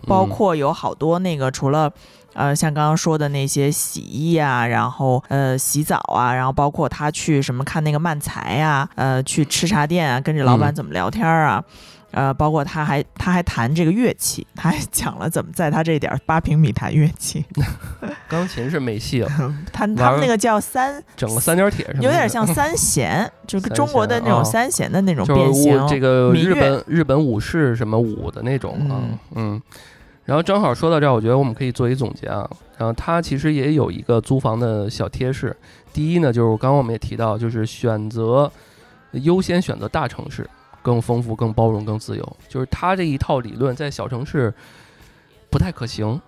[0.07, 1.93] 包嗯括有好多那个除了。
[2.37, 11.65] 呃，像刚刚说的那些洗衣啊，然后呃洗澡啊，然后包括他去什么看那个漫才啊，呃去吃茶店啊，跟着老板嗯怎么聊天啊，
[12.11, 17.43] 呃，包括他还他还弹这个乐器，他还讲了怎么在他这点儿八平米弹乐器，
[18.29, 19.31] 钢琴是没戏了，
[19.73, 25.89] 他他们那个叫三，整个三角铁什么，有点像三弦， 就跟三中国的那种三弦的那种就是变形舞。
[25.89, 29.63] 这个日本日本武士什么舞的那种啊，嗯嗯。
[30.27, 32.47] 然后正好说到这儿，我觉得我们可以做一总结啊。
[32.77, 35.57] 然后它其实也有一个租房的小贴士。
[35.93, 38.51] 第一呢，就是刚刚我们也提到，就是选择
[39.13, 40.47] 优先选择大城市，
[40.83, 42.37] 更丰富、更包容、更自由。
[42.49, 44.53] 就是它这一套理论在小城市
[45.49, 46.21] 不太可行，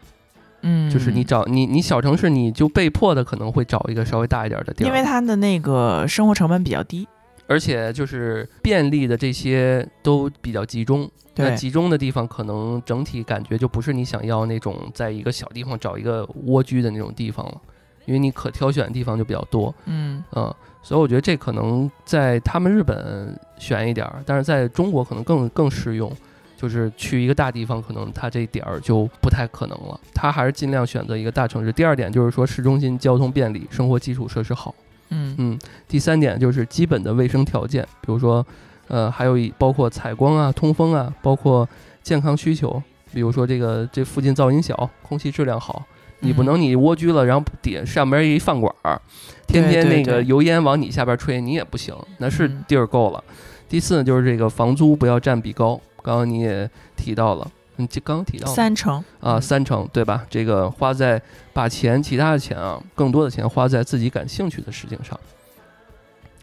[0.62, 7.06] 嗯，就是你找你你小城市你就被迫的可能会找一个稍微大一点的地儿，因为它的那个生活成本比较低，
[7.48, 11.10] 而且就是便利的这些都比较集中。
[11.34, 17.60] 那，集中的地方，可能整体感觉就不是你想要那种在一个小地方找一个蜗居的那种地方了，
[18.06, 19.74] 因为你可挑选的地方就比较多。
[19.86, 26.12] 嗯嗯，所以我觉得这可能在他们日本悬一点儿，但是在中国可能更更适用。
[26.60, 30.00] 就是去一个大地方，可能他这点儿就不太可能了。
[30.12, 31.70] 他还是尽量选择一个大城市。
[31.72, 34.74] 第二点就是说市中心交通便利，生活基础设施好。
[35.10, 38.46] 嗯嗯，第三点就是基本的卫生条件，比如说，
[38.88, 41.68] 呃，还有一包括采光啊、通风啊，包括
[42.02, 45.84] 健康需求，比如说这个这附近噪音小，空气质量好。
[46.20, 49.00] 你不嗯能你蜗居了，然后底上边一饭馆儿，
[49.46, 53.22] 天天那个油烟往你下边吹，你也不行，那是嗯地儿够了。
[53.68, 60.26] 第四呢，就是这个房租不要占比高，刚刚你也提到了，你这刚刚提到三成啊，嗯三成对吧？
[60.28, 61.20] 这个花在
[61.52, 65.18] 把钱，其他的钱啊，更多的钱花在自己感兴趣的事情上。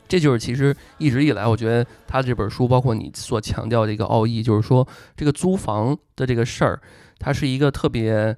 [0.08, 6.80] 这就是其实一直以来，我觉得他这本书，包括你所强调的一个奥义，就是说这个租房的这个事儿，
[7.20, 8.38] 它是一个特别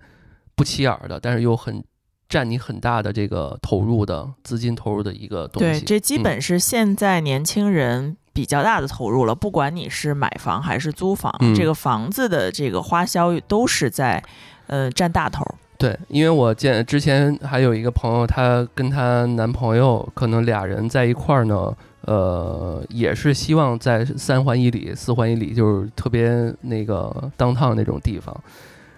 [0.55, 1.83] 不起眼儿的，但是又很
[2.29, 5.85] 占你很大的这个投入的资金投入的一个东对，西。
[5.85, 9.33] 这基嗯本是现在年轻人比较大的投入了。
[9.33, 14.23] 不管你是买房还是租房，嗯这个房子的这个花销都是在
[14.67, 15.43] 呃占大头。
[15.79, 28.35] 对，因为我见之前还有一个朋友，她跟她男朋友可能俩人在一块儿呢，呃，也是希望在三环以里、四环以里，就是特别那个当趟那种地方。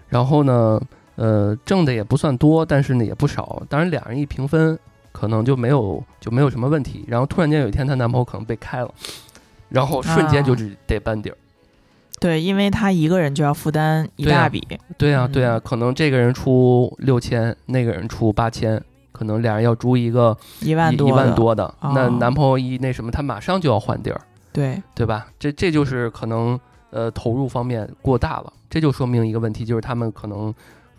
[0.08, 0.78] 然后呢，
[1.16, 3.62] 呃，挣的也不算多，但是呢也不少。
[3.70, 4.78] 当然，俩人一平分，
[5.12, 7.04] 可能就没有就没有什么问题。
[7.08, 8.90] 然后突然间有一天，她男朋友可能被开了，
[9.70, 10.54] 然后瞬间就
[10.86, 11.36] 得搬底儿。
[12.20, 14.60] 对，因为他一个人就要负担一大笔。
[14.98, 18.78] 对啊，对啊，嗯可能这个人出六千，那个人出八千，
[19.10, 21.34] 可能俩人要租一个一万多，一万。
[21.34, 24.20] 多的，那哦男朋友一那什么，他马上就要换地儿，
[24.52, 25.28] 对，对吧？
[25.38, 30.54] 这这就是可能呃投入方面过大了，这就说明一个问题，就是他们可能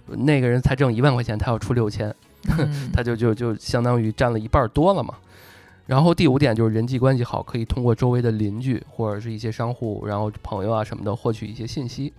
[0.07, 2.12] 呃那个人才挣一万块钱，他要出六千，
[2.57, 5.13] 嗯 他就就就相当于占了一半儿多了嘛。
[5.91, 12.13] 然后第五点就是人际关系好，可以通过周围的邻居或者是一些商户，然后朋友啊什么的获取一些信息，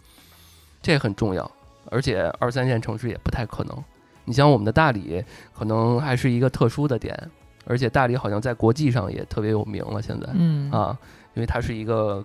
[0.82, 1.50] 这很重要。
[1.86, 3.84] 而且二三线城市也不太可能。
[4.26, 7.18] 你像我们的大理，可能还是一个特殊的点，
[7.64, 10.02] 而且大理好像在国际上也特别有名了。
[10.02, 10.98] 现在嗯啊，
[11.32, 12.22] 因为它是一个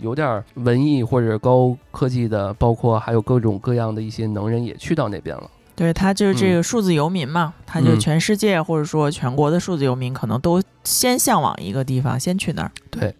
[0.00, 5.48] 有点儿文艺或者高科技的，包括还有各种各样的一些能人也去到那边了。
[5.74, 12.70] 对他就是这嗯个数字游民嘛，他就嗯全世界或者说全国的数字游民可能都先向往一个地方，先去那儿。
[12.90, 13.14] 对，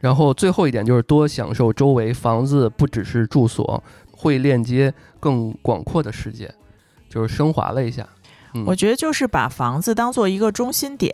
[0.00, 6.54] 然后最后一点就是多享受周围房子，不只是住所，会链接更广阔的世界，
[7.08, 8.06] 就是升华了一下。
[8.54, 11.12] 嗯，我觉得就是把房子当做一个中心点，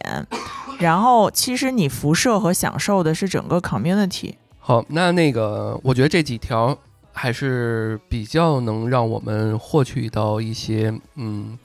[0.78, 4.34] 然后其实你辐射和享受的是整个 community。
[4.58, 6.78] 好，那那个我觉得这几条
[7.12, 11.58] 还是比较能让我们获取到一些嗯。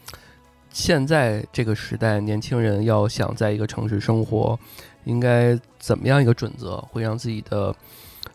[0.69, 4.59] 现在这个时代，年轻人要想在一个城市生活，
[5.05, 7.75] 应该怎么样一个准则，会让自己的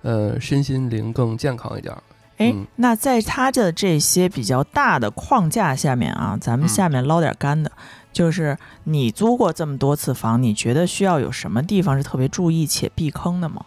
[0.00, 2.02] 呃身心灵更健康一点儿？
[2.38, 7.70] 哎嗯，那在他的这些比较大的框架下面啊，咱们嗯下面捞点干的，
[8.12, 13.64] 就是你租过这么多次房，你觉得需要有什么地方是特别注意且避坑的吗？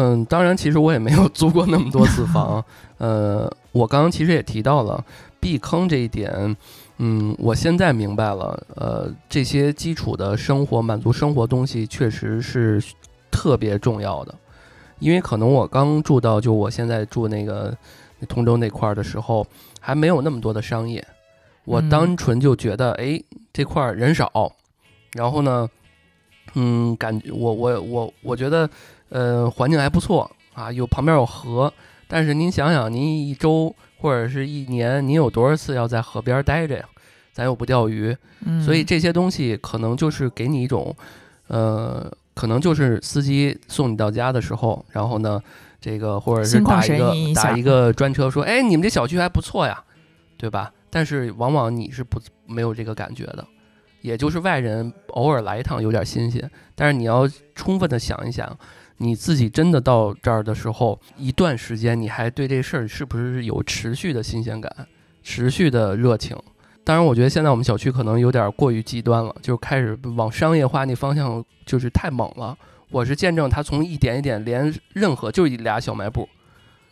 [0.00, 2.64] 嗯，当然，其实我也没有租过那么多次房。
[2.98, 5.04] 呃，我刚刚其实也提到了
[5.40, 6.56] 避坑这一点。
[6.98, 8.64] 嗯，我现在明白了。
[8.76, 12.80] 呃，这些基础的生活满足生活东西确实是
[13.28, 14.32] 特别重要的。
[15.00, 17.76] 因为可能我刚住到就我现在住那个
[18.28, 19.44] 通州那块儿的时候，
[19.80, 21.04] 还没有那么多的商业。
[21.64, 23.20] 我嗯单纯就觉得，哎，
[23.52, 24.52] 这块儿人少，
[25.14, 25.68] 然后呢，
[26.54, 28.70] 嗯，感觉我我我我觉得。
[29.10, 31.72] 呃，环境还不错啊，有旁边有河，
[32.06, 36.84] 但是您想想，您一周或者是一年，您有多少次要在河边待着呀？
[37.32, 40.94] 咱又不钓鱼，嗯，所以这些东西可能就是给你一种，
[41.46, 45.40] 呃，可能就是司机送你到家的时候，然后呢，
[45.80, 49.80] 这个或者是打一个一打一个专车说，哎，你们这小区还不错呀，
[50.36, 50.72] 对吧？
[50.90, 53.46] 但是往往你是不没有这个感觉的，
[54.00, 58.58] 也就是外人偶尔来一趟有点新鲜，但是你要充分的想一想。
[58.98, 64.70] 你自己真的到这儿的时候，一段时间你还对这事儿是不是有持续的新鲜感、
[65.22, 66.36] 持续的热情？
[66.84, 72.56] 当然，我觉得现在我们小区可能有点过于极端了，就开始往商业化那方向就是太猛了。
[72.90, 76.26] 我是见证它从一点一点连任何就一俩小卖部，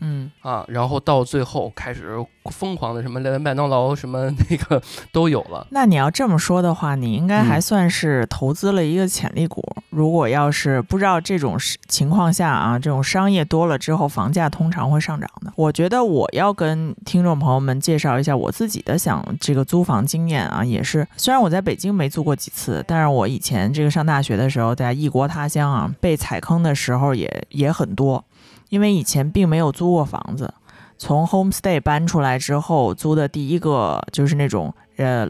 [0.01, 2.17] 嗯啊，然后到最后开始
[2.51, 4.81] 疯狂的什么连麦当劳什么那个
[5.13, 5.67] 都有了。
[5.71, 9.63] 那你要这么说的话，你应该还嗯算是投资了一个潜力股。
[9.91, 11.57] 如果要是不知道这种
[11.89, 15.53] 情况下啊，这种商业多了之后，房价通常会上涨的。
[15.57, 28.23] 我觉得我要跟听众朋友们介绍一下我自己的想这个租房经验啊，也是虽然我在北京没租过几次，但是我以前这个上大学的时候，在异国他乡啊，被踩坑的时候也也很多，
[28.69, 30.53] 因为以前并没有租过房子。
[30.99, 35.29] 从 homestay 搬出来之后，租的第一个就是那种呃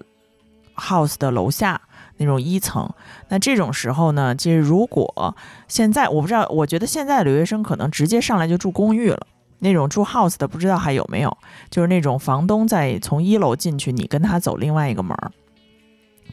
[0.76, 1.80] house 的楼下
[2.18, 2.88] 那种一层。
[3.28, 9.26] 那这种时候呢，其实如果现在我不知道，我觉得现在留学生可能直接上来就住公寓了。
[9.58, 11.36] 那种住 house 的不知道还有没有，
[11.70, 15.32] 就是那种房东在从一楼进去，你跟他走另外一个门儿，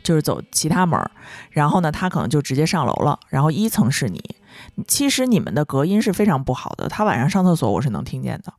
[0.04, 1.10] 就是走其他门儿，
[1.50, 4.22] 然后呢，他可能就直接上楼了，然后一层是你。
[4.88, 8.54] 其实你们的隔音是非常不好的，他晚上上厕所我是能听见的。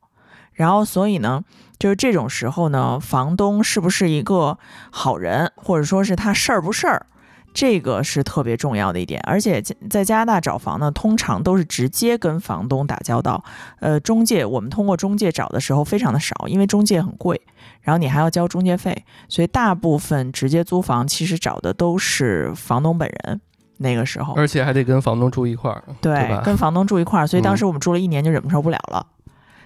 [0.53, 1.43] 然后，所以呢，
[1.77, 4.57] 就是这种时候呢，房东是不是一个
[4.89, 7.05] 好人，或者说是他事儿不事儿，
[7.53, 9.19] 这个是特别重要的一点。
[9.25, 13.43] 而且在加拿大找房呢，通常都是直接跟房东打交道。
[13.81, 17.41] 呃，中介我们通过中介找的时候非常的少，因为中介很贵，
[17.81, 23.41] 然后你还要交中介费，所以大部分直接租房其实找的都是房东本人。
[23.77, 27.57] 那个时候，而且还得跟房东住一块儿，对对，跟房东住一块儿，所以当嗯。
[27.57, 29.05] 时我们住了一年就忍受不了了。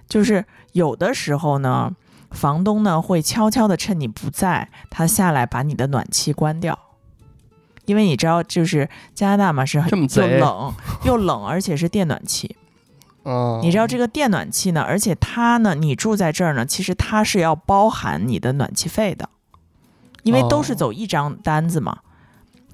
[0.08, 0.44] 就是
[0.74, 1.92] 有的时候呢，
[2.32, 6.78] 房东呢会悄悄的趁你不在，他下来把你的暖气关掉，
[7.86, 12.56] 因为你知道，就是加拿大嘛是很又冷又冷，而且是电暖气。
[13.24, 19.30] 哦，你知道这个电暖气呢，而且它呢，你住在这儿呢，其实它是要包含你的暖气费的，
[20.24, 20.76] 因为都是哦。
[20.76, 22.00] 走一张单子嘛，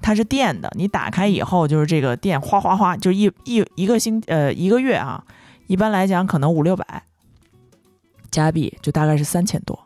[0.00, 5.24] 它是电的，你打开以后就是这个电哗哗哗，就一一一个星呃一个月啊，
[5.66, 7.02] 一般来讲可能五六百
[8.30, 9.78] 加币，就大概是三千多，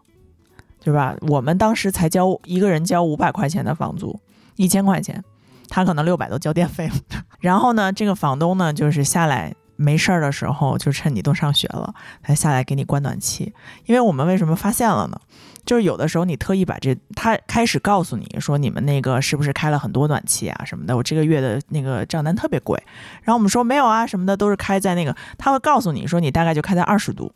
[0.82, 1.16] 对吧？
[1.22, 4.20] 我们当时才交一个人交五百块钱的房租，
[4.56, 5.24] 一千块钱，
[5.68, 6.94] 他可能六百都交电费了。
[7.38, 13.54] 然后呢，这个房东呢，就是下来没事儿的时候，就趁你都上学了，他下来给你关暖气。
[13.86, 15.18] 因为我们为什么发现了呢？
[15.64, 22.82] 就是有的时候你特意把这，他开始告诉你说你们那个是不是开了很多暖气啊什么的，我这个月的那个账单特别贵。
[23.22, 27.32] 然后我们说没有啊什么的，都是开在那个，他会告诉你说你大概就开在二十度，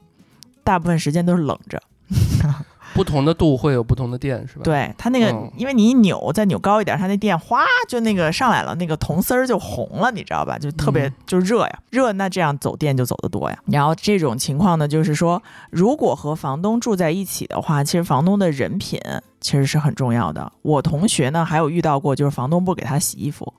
[0.62, 1.82] 大部分时间都是冷着。
[2.94, 10.58] 不同的度会有不同的电，是吧？，对它那个，嗯因为你一扭再扭高一点，它那电哗就那个上来了，那个铜丝儿就红了，你知道吧？
[10.58, 13.58] 就特别嗯就热呀，热那这样走电就走得多呀。
[13.66, 19.00] 然后这种情况呢，就是说，如果和房东住在一起的话，其实房东的人品
[19.40, 20.52] 其实是很重要的。
[20.62, 23.52] 我同学呢还有遇到过，就是房东不给他洗衣服。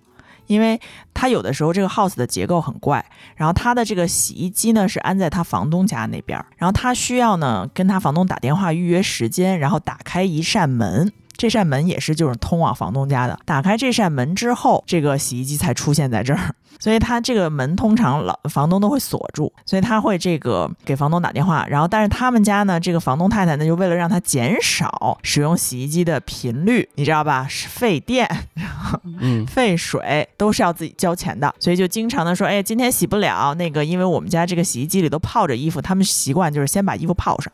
[0.47, 0.79] 因为
[1.13, 3.05] 他有的时候这个 house 的结构很怪，
[3.35, 11.11] 然后他的这个洗衣机呢是安在他房东家那边，然后他需要呢跟他房东打电话预约时间，然后打开一扇门。
[11.37, 13.37] 这扇门也是就是通往房东家的。
[13.45, 16.55] 打开这扇门之后，这个洗衣机才出现在这儿。
[16.77, 21.65] 所以他这个门通常老房东都会锁住，所以他会这个给房东打电话。
[21.69, 27.47] 然后，但是他们家呢，这个房东太太呢，就为了让他减少使用洗衣机的频率，你知道吧？
[27.47, 28.29] 是费电，
[29.21, 37.51] 嗯，费水都是要自己交钱的，所以就经常的说，哎，今天洗不了那个，因为我们家这个洗衣机里都泡着衣服，他们习惯就是先把衣服泡上。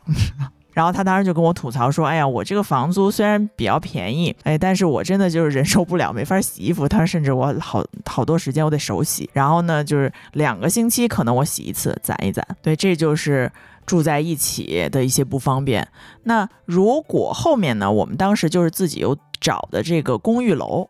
[0.72, 6.88] 然后他当时就跟我吐槽说：“哎呀，我这个房租虽然比较便宜，哎，但是我真的就是忍受不了，没法洗衣服。
[6.88, 12.46] 他甚至我好好多时间我得手洗，然后呢，就是两个星期可能我洗一次，攒一攒。
[12.62, 13.52] 对，这就是
[13.84, 15.86] 住在一起的一些不方便。
[16.22, 20.88] 那如果后面呢，我们当时就是自己有找的这个公寓楼，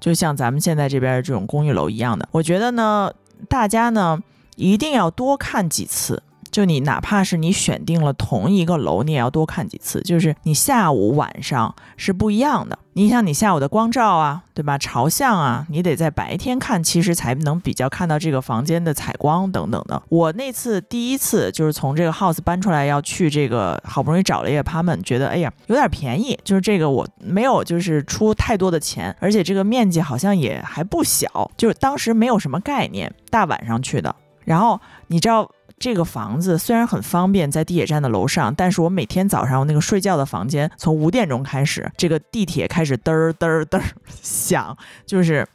[0.00, 3.12] 就像咱们现在这边这种公寓楼一样的，我觉得呢，
[3.48, 4.18] 大家呢
[4.56, 6.22] 一定要多看几次。
[6.50, 10.00] 就你哪怕是你选定了同一个楼，你也要多看几次。
[10.02, 12.78] 就是你下午晚上是不一样的。
[12.94, 14.76] 你想你下午的光照啊，对吧？
[14.76, 20.02] 朝向啊，你得在白天看，其实才能比较看到这个房间的采光等等的。
[20.08, 34.12] 我那次第一次就是从这个 house 搬出来要去这个，好不容易找了一个 apartment，觉得哎呀有点便宜，就是这个我没有就是出太多的钱，而且这个面积好像也还不小，就是当时没有什么概念，大晚上去的。
[34.44, 35.48] 然后你知道。
[35.78, 43.84] 这个房子虽然很方便，在地铁站的楼上，但是我每天早上那个睡觉的房间，从五点钟开始，这个地铁开始嘚儿嘚儿嘚儿
[44.20, 44.76] 响，
[45.06, 45.46] 就是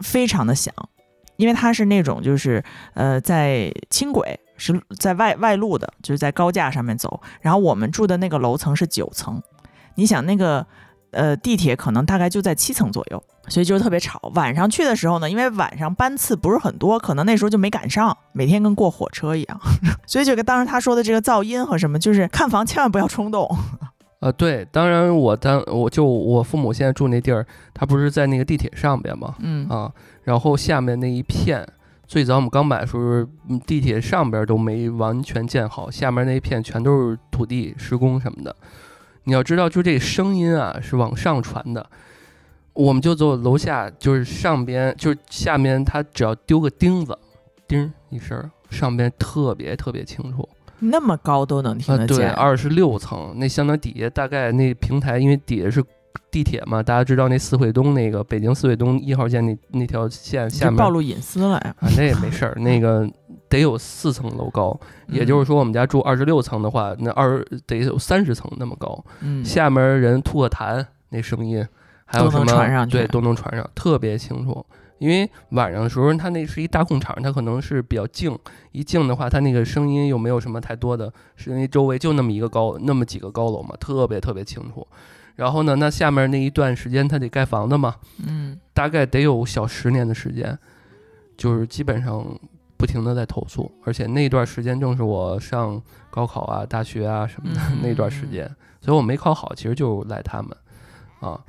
[0.00, 0.74] 非常的响，
[1.36, 2.62] 因为它是那种就是
[2.94, 9.42] 呃在轻轨是在外外路的，就是在高架上面走，然后我们住的那个楼层是九层，
[9.94, 10.66] 你想那个
[11.12, 14.20] 呃地铁可能大概就在七层左右，所以就特别吵。
[14.34, 19.60] 晚上去的时候呢，因为晚上班次不是很多，可能那时候就没赶上，每天跟过火车一样，
[20.06, 23.48] 所以就跟当时他说的这个噪音和什么，就是看房千万不要冲动。
[24.20, 29.90] 呃，对，当然我当我就我父母现在住那地儿，他不是在那个地铁上边嘛，嗯啊，
[30.22, 31.66] 然后下面那一片，
[32.06, 38.54] 最早我们刚买的时候，嗯地铁上边都没完全建好，下面那一片全都是土地施工什么的。
[39.24, 41.84] 你要知道，就这声音啊是往上传的，
[42.74, 47.16] 我们就走楼下，就是上边就是下面，他只要丢个钉子，
[47.68, 50.48] 钉一声，上边特别特别清楚。
[50.78, 55.84] 那么高都能听得见，二十六层，那相当底下大概那平台，因为底下是
[56.30, 61.76] 地铁嘛，大家知道那四惠东那个北京四惠东一号线那那条线下面就暴露隐私了呀。
[61.78, 63.08] 啊，那也没事儿，那个
[63.48, 71.64] 得有四层楼高，也就是说我们家住二十六层的话，那二得有三十层那么高，嗯，下面人吐个痰那声音，
[72.12, 74.64] 还有什么能传上去对，都能传上，特别清楚。
[74.98, 78.38] 因为晚上的时候，它那是一大空场，它可能是比较静，
[78.70, 84.86] 一静的话，它那个声音又没有什么太多的，是因为周围就那么一个高，那么几个高楼嘛，特别特别清楚。
[85.34, 90.56] 然后呢，那下面那一段时间他得盖房子嘛，嗯，大概得有小十年的时间，
[91.36, 92.24] 就是基本上
[92.76, 98.48] 不停的在投诉，而且那段时间正是我上高考啊、大学啊什么的、嗯那段时间，
[98.80, 100.56] 所以我没考好，其实就赖他们
[101.18, 101.40] 啊。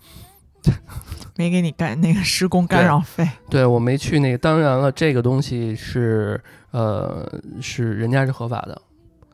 [1.35, 3.27] 没给你干那个施工干扰费。
[3.49, 6.41] 对我没去那个，当然了，这个东西是
[6.71, 7.27] 呃
[7.61, 8.79] 是人家是合法的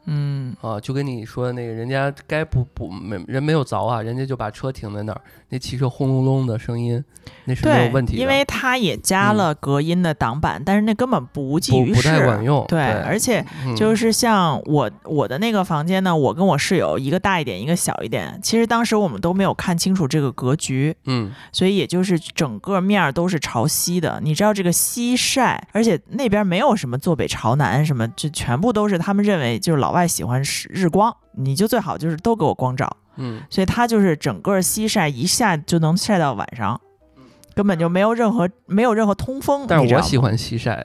[0.06, 7.04] 嗯，啊，就跟你说的那个，人家该不不没人没有凿啊，人家就把车停在那儿，那汽车轰隆隆的声音，
[7.46, 12.26] 那是没对有问题，的，因为它也加了隔音的挡板，但是那根本不无济于不不太事。
[12.26, 13.46] 管用，对，而且
[13.78, 18.40] 就是是像我我的那个房间呢，我跟我室友一个大一点，一个小一点。
[18.42, 24.22] 其实当时我们都没有看清楚这个格局，嗯所以也就是整个面儿都是朝西的。
[24.24, 32.90] 你知道这个西晒，而且那边没有什么坐北朝南什么，就全部都是他们认为就是老外喜欢日光，你就最好就是都给我光照。
[33.22, 36.80] 嗯所以它就是整个西晒一下就能晒到晚上，
[37.54, 39.66] 根本就没有任何没有任何通风。
[39.68, 40.84] 但是我喜欢西晒，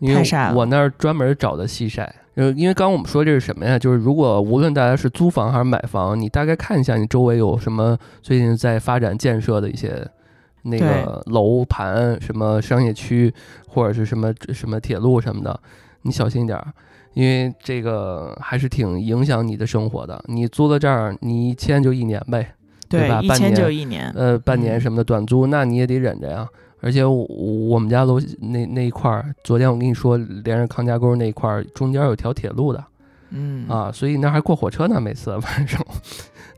[0.00, 2.12] 因为太晒了我那儿专门找的西晒。
[2.34, 3.78] 呃，因为刚刚我们说这是什么呀？
[3.78, 10.06] 就是如果无论大家是租房还是买房，你大概看一下你周围有什么最近在发展建设的一些
[10.62, 13.32] 那个楼盘，什么商业区
[13.68, 15.58] 或者是什么什么铁路什么的，
[16.02, 16.66] 你小心一点儿，
[17.16, 20.22] 因为这个还是挺影响你的生活的。
[20.26, 22.54] 你租到这儿，你一签就一年呗，
[22.90, 24.12] 对吧，一签半年就一年。
[24.14, 26.46] 呃，半年嗯什么的短租，那你也得忍着呀。
[26.82, 32.84] 而且我我们家楼那那一块儿，昨天我跟你说，连着康家沟那一块儿中间有条铁路的
[33.30, 35.84] 嗯啊，所以那还过火车呢，每次晚上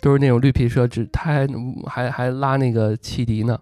[0.00, 1.46] 都是那种绿皮车，只他还
[1.86, 3.56] 还还拉那个汽笛呢。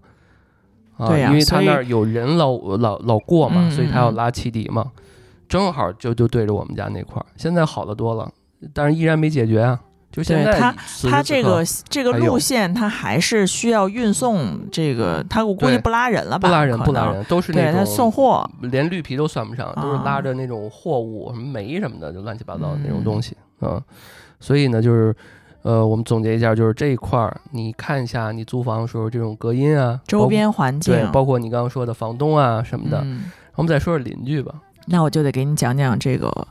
[0.96, 4.90] 啊，因为他那儿有人老老老过嘛，嗯所以他要嗯拉汽笛嘛，
[5.48, 7.26] 正好就就对着我们家那块儿。
[7.36, 8.30] 现在好的多了，
[8.72, 9.80] 但是依然没解决啊。
[10.12, 16.48] 就现在对它此时此它这个这个路线，它还是需要运送这个，它我估计不拉人了吧？
[16.48, 18.48] 不拉人，不拉人，都是那对，种送货。
[18.62, 23.82] 连绿皮都算不上，都是啊拉着那种货物，什么煤什么的，就乱七八糟的那种嗯东西啊。
[24.40, 25.14] 所以呢，就是
[25.60, 33.00] 呃，我们总结一下，就是这一块儿，你看一下你租房的时候这种隔音啊，周边环境，包对，包括你刚刚说的房东啊什么的。
[33.04, 34.54] 嗯，我们再说说邻居吧。
[34.86, 36.48] 那我就得给你讲讲这个。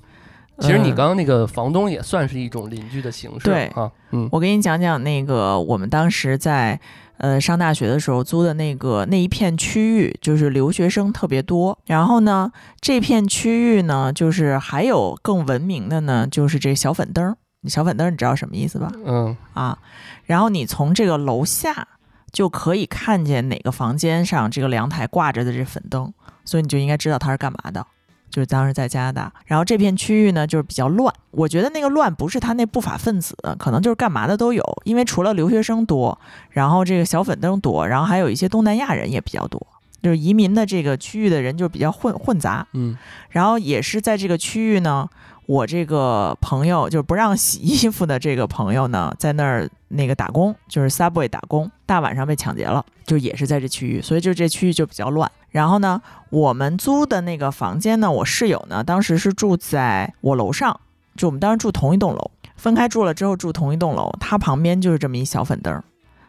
[0.59, 6.79] 其实你呃刚刚那个房东也算是一种邻居的形式，对啊，嗯我给你讲讲那个我们当时在
[7.17, 11.77] 呃上大学的时候租的那个那一片区域，就是留学生特别多。
[11.87, 17.35] 然后呢，这片区域呢，就是还有更文明的呢，就是这小粉灯
[17.67, 18.89] 小粉灯儿你知道什么意思吧？
[19.05, 19.77] 嗯啊，
[20.23, 21.85] 然后你从这个楼下
[22.31, 26.13] 就可以看见哪个房间上这个阳台挂着的这粉灯，
[26.45, 27.85] 所以你就应该知道它是干嘛的。
[28.29, 31.13] 就是当时在加拿大，然后这片区域呢就是比较乱。
[31.31, 34.63] 我觉得那个乱不是他那不法分子，可能就是干嘛的都有。
[34.83, 36.17] 因为除了留学生多，
[36.49, 39.65] 然后这个小粉灯多，然后还有一些东南亚人也比较多，
[40.01, 42.67] 就是移民的这个区域的人就比较混混杂。
[42.73, 42.97] 嗯
[43.29, 45.09] 然后也是在这个区域呢，
[45.45, 55.29] 我这个朋友就是不让洗衣服的这个朋友呢，在那儿那个打工，就是 Subway 打工，大晚上被抢劫了，就也是在这区域，所以就这区域就比较乱。
[55.55, 60.77] 然后呢，我们租的那个房间呢，我室友呢当时是住在我楼上，
[61.15, 65.83] 就我们当时住同一栋楼，分开住了之后住同一栋楼，他旁边就是这么一小粉灯儿，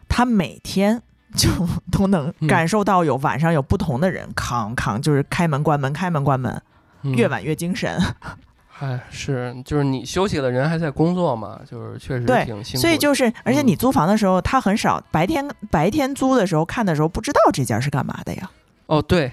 [0.07, 1.01] 他每天。
[1.35, 1.49] 就
[1.91, 6.59] 都能嗯感受到有晚上有不同的人扛扛，就是开门关门开门关门，
[7.01, 8.01] 嗯越晚越精神。
[8.79, 12.81] 哎，是，就是你休息了，人还在工作嘛，就是确实对挺辛苦。
[12.81, 18.49] 所以就是，而且你嗯租房的时候，他很少白天白天租的时候看的时候，不知道这家是干嘛的呀。
[18.87, 19.31] 哦，对，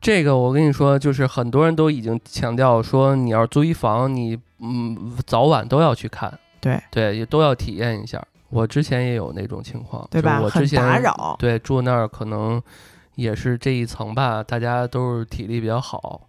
[0.00, 8.22] 这个我跟你说，就是很多人都已经强调说，你要是租一房，你嗯早晚都要去看，对对，也都要体验一下。
[8.48, 10.40] 我之前也有那种情况，对吧？
[10.40, 11.34] 我之前打扰。
[11.38, 12.62] 对，住那儿可能
[13.16, 16.28] 也是这一层吧，大家都是体力比较好，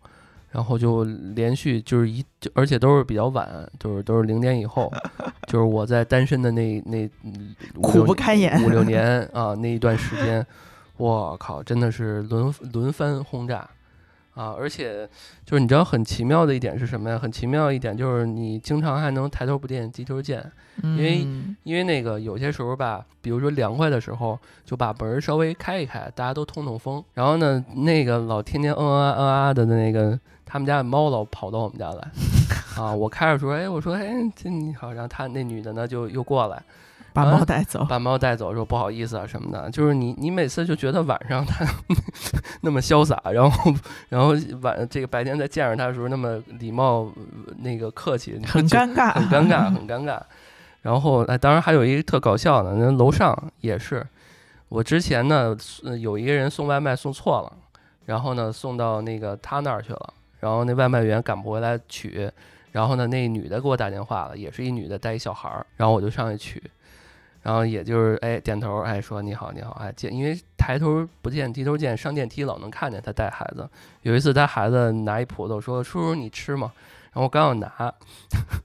[0.49, 2.25] 然后就连续就是一，
[2.55, 3.47] 而且都是比较晚，
[3.79, 4.91] 就是都是零点以后，
[5.47, 7.07] 就是我在单身的那那
[7.81, 10.45] 苦六不堪言五六年啊那一段时间，
[10.97, 13.69] 我靠，真的是轮轮番轰炸。
[14.33, 15.09] 啊，而且
[15.43, 17.17] 就是你知道很奇妙的一点是什么呀？
[17.17, 20.51] 很奇妙一点就是你经常还能抬头不见低头见，
[20.83, 21.27] 因为
[21.63, 27.03] 因为那个有些时候吧，比如说凉快的时候，就把门儿稍微开一开，大家都通通风。
[27.15, 32.07] 然后呢，那个老天天嗯啊嗯啊的那个，他们家的猫老跑到我们家来，
[32.77, 36.61] 啊，我开着说，哎，我说，哎，这你好，然后他那女的呢就又过来，
[37.23, 37.85] 把猫带走。
[37.89, 39.69] 把猫带走，说不好意思啊什么的。
[39.71, 41.65] 就是你你每次就觉得晚上他
[42.61, 43.73] 那么潇洒，然后
[44.09, 50.21] 然后晚这个白天再见着他的时候那么礼貌呃那个客气，很尴尬，很尴尬，很尴尬。
[50.83, 54.05] 然后，哎，当然还有一个特搞笑的，那楼上也是，
[54.69, 57.51] 我之前呢呃有一个人送外卖送错了，
[58.05, 62.31] 然后呢送到那个他那儿去了，然后那外卖员赶不回来取，
[62.71, 66.63] 然后呢那女的给我打电话了，也是一女的带一小孩儿，然后我就上去取，
[67.47, 73.65] 然后也就是哎点头，哎说你好你好，哎见因为抬头不见低头见，上电梯老能看见他带孩子。
[74.01, 76.73] 有一次他孩子拿一葡萄说叔叔你吃吗？
[77.13, 77.71] 然后我刚要拿。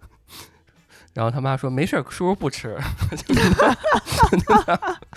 [1.15, 2.77] 然后他妈说没事，叔叔不吃。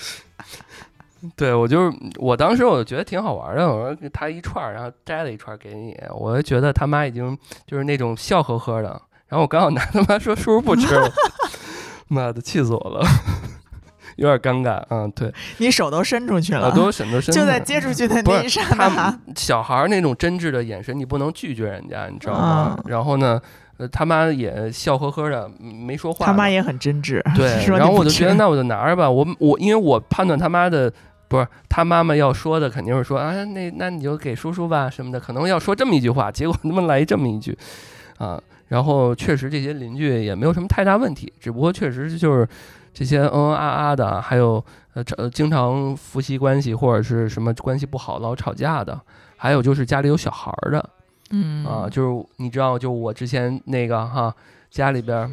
[1.35, 3.67] 对我就是，我当时我就觉得挺好玩的。
[3.67, 7.35] 我说他一串，然后摘了一串给你，我就觉得他妈已经
[7.65, 8.89] 就是那种笑呵呵的。
[9.27, 11.01] 然后我刚好拿，他妈说叔叔不吃，
[12.07, 13.05] 妈的气死我了，
[14.17, 14.81] 有点尴尬。
[14.89, 22.75] 嗯，对，你手都伸出去了，我都省着身就在接出去的那一刹那，小孩儿那种真挚的眼神，你不能拒绝人家，你知道吗？
[22.77, 23.41] 嗯然后呢，
[23.77, 26.25] 呃，他妈也笑呵呵的，嗯没说话。
[26.25, 27.21] 他妈也很真挚。
[27.35, 30.91] 对， 然后我就觉得那我就拿着吧，我我因为我判断他妈的
[31.27, 37.57] 不是他妈妈要说的肯定是说啊那那你就给叔叔吧什么的，可能要说这么一句话，结果他妈来这么一句
[38.17, 42.47] 啊，然后确实这些邻居也没有什么太大问题，只不过确实就是
[42.93, 44.63] 这些嗯嗯啊啊的，还有
[44.93, 48.99] 呃这呃经常夫妻关系或者是什么关系不好老吵架的，
[49.35, 50.89] 还有就是家里有小孩儿的
[51.31, 54.33] 嗯啊，就是你知道就我之前那个哈
[54.69, 55.31] 家里边儿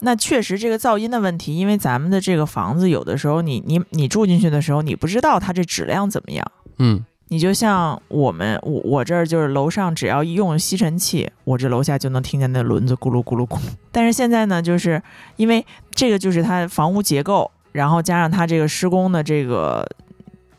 [0.00, 6.52] 那确实这个噪音的问题，因为咱们的这个房子有的时候你你你住进去的时候，你不知道它这质量怎么样。
[6.78, 13.60] 嗯你就像我们我我这儿就是楼上只要一用吸尘器，我这楼下就能听见那轮子咕噜咕噜咕噜。
[13.90, 15.02] 但是现在呢，就是
[15.36, 19.88] 因为这个就是它房屋结构，然后加上它这个施工的这个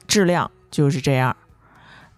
[0.07, 1.35] 质量就是这样。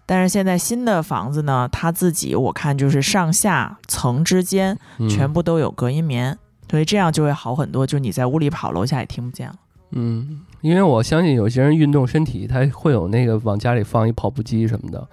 [0.06, 6.36] 但是现在新的房子呢，它自己我看就是上下层之间嗯全部都有隔音棉，
[6.70, 9.54] 所以这样就会好很多，就你在屋里跑，楼下也听不见了。
[9.90, 15.08] 嗯，因为我相信有些人运动身体，他会有那个往家里放一跑步机什么的。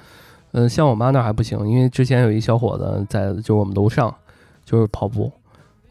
[0.51, 4.13] 嗯，像我妈那儿还不行，因为之前有一小伙子在就我们楼上
[4.63, 5.32] 就是跑步，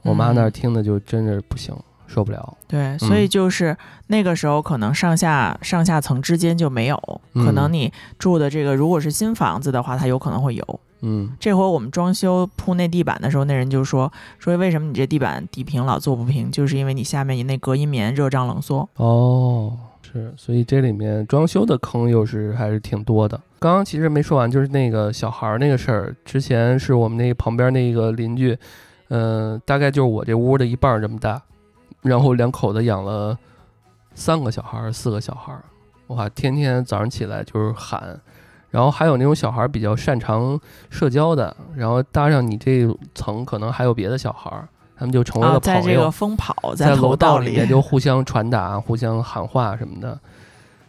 [0.03, 1.75] 我妈那听的就真是不行，
[2.07, 2.57] 受不了。
[2.67, 3.77] 对，所以嗯就是
[4.09, 6.97] 那个时候可能上下上下层之间就没有，
[7.35, 10.81] 可能嗯你住的这个如果是新房子的话，它有可能会有。
[11.07, 18.89] 嗯这回我们装修铺那地板的时候，那人就说说为什么你这地板底平老做不平，就是因为你下面你那隔音棉热胀冷缩。
[18.97, 23.39] 哦，是，所以这里面装修的坑又是还是挺多的。
[23.59, 28.57] 刚刚其实没说完，就是那个小孩儿那个事儿，之前是我们那旁边那个邻居，
[29.09, 31.43] 嗯、大概就是我这屋的一半儿这么大，
[32.05, 33.37] 然后两口子养了
[34.15, 35.65] 三个小孩儿，四个小孩儿，
[36.07, 38.21] 哇，天天早上起来就是喊。
[38.71, 40.59] 然后还有那种小孩儿比较擅长
[40.91, 45.81] 社交的，然后搭上你这层可能还有别的小孩儿，他们就成为啊，了朋友。
[45.81, 50.19] 在这个疯跑，在楼楼道里也就互相传达、互相喊话什么的，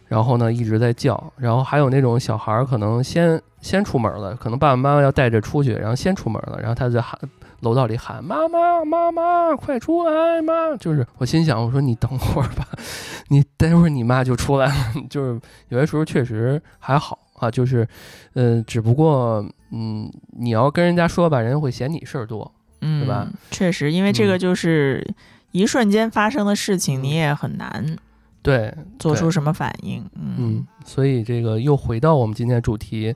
[0.08, 7.16] 然后呢一直在叫，然后还有那种小孩儿可能先先出门了，可能爸爸妈妈要带着出去，然后先出门了，然后他就喊
[7.60, 12.66] 楼道里喊妈妈妈妈快出来妈，就是我心想我说你等会儿吧，
[13.28, 14.74] 你待会儿你妈就出来了，
[15.10, 17.86] 就是有些时候确实还好啊，就是
[18.34, 22.52] 呃只不过嗯你要跟人家说吧，人家会嫌你事儿多，
[22.82, 23.26] 嗯，对吧？
[23.50, 24.38] 确实，因为这个嗯。
[24.38, 25.14] 就是
[25.52, 27.02] 一瞬间发生的事情，嗯。
[27.02, 27.96] 你也很难
[28.42, 30.04] 对，对做出什么反应。
[30.14, 30.34] 嗯。
[30.38, 33.14] 嗯，所以这个又回到我们今天的主题，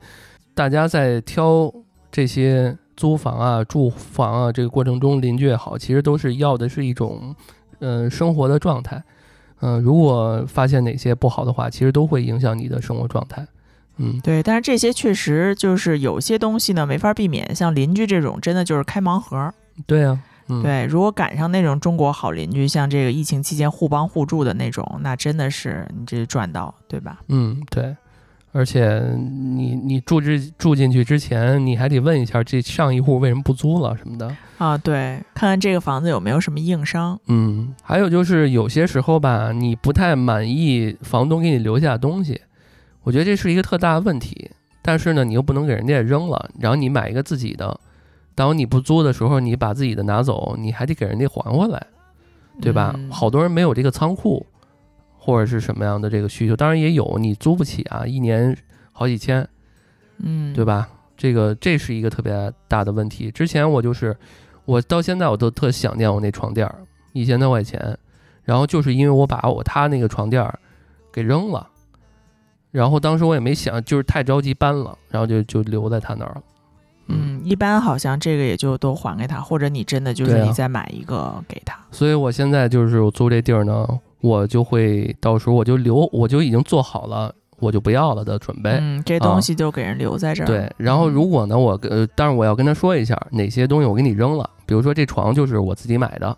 [0.55, 1.73] 大家在挑
[2.11, 7.35] 这些租房啊、住房啊这个过程中，邻居也好，其实都是要的是一种，
[7.79, 9.03] 呃，生活的状态。
[9.63, 13.47] 嗯、如果发现哪些不好的话，其实都会影响你的生活状态。
[13.97, 19.51] 嗯，对，但是这些确实就是有些东西呢没法避免，像邻居这种真的就是开盲盒。
[19.87, 27.21] 对啊，嗯，对，如果赶上那种中国好邻居，像这个疫情期间互帮互助的那种，那真的是你这赚到，对吧？
[27.29, 27.97] 嗯，对，
[28.53, 34.37] 而且你你住之住进去之前，你还得问一下这上一户为什么不租了什么的。
[34.59, 37.19] 啊，对，看看这个房子有没有什么硬伤。
[37.29, 42.41] 嗯，还有就是有些时候吧，你不太满意房东给你留下的东西，
[43.03, 44.51] 我觉得这是一个特大的问题。
[44.83, 47.79] 但是呢，你又不能给人家扔了，然后你买一个自己的，
[48.35, 51.87] 当你不租的时候，你把自己的拿走，你还得给人家还回来，
[52.61, 52.93] 对吧？
[52.97, 54.45] 嗯好多人没有这个仓库，
[55.23, 58.57] 或者是什么样的这个需求，当然也有，你租不起啊，一年
[58.91, 59.47] 好几千，
[60.19, 60.65] 嗯，对？
[60.65, 60.89] 吧？
[61.15, 63.31] 这个这是一个特别大的问题。
[63.31, 64.17] 之前我就是，
[64.65, 66.75] 我到现在我都特想念我那床垫儿，
[67.13, 67.99] 一千多块钱，
[68.43, 70.59] 然后就是因为我把我他那个床垫儿
[71.13, 71.69] 给扔了，
[72.71, 76.43] 然后当时我也没想，就是太着急搬了，然后就就留在他那儿了。
[77.09, 81.79] 嗯，一般好像这个也就都还给他，或者你真的就是你再买一个给他。
[81.91, 83.87] 所以我现在就是我租这地儿呢，
[84.21, 88.71] 我就会到时候我就留，我就已经做好了，我就不要了的准备。
[88.81, 90.47] 嗯，这东西就给人留在这儿。
[90.47, 96.37] 对，然后如果呢，我跟呃，但是我要跟他说一下哪些东西我给你扔了，比如说这床就是我自己买的嗯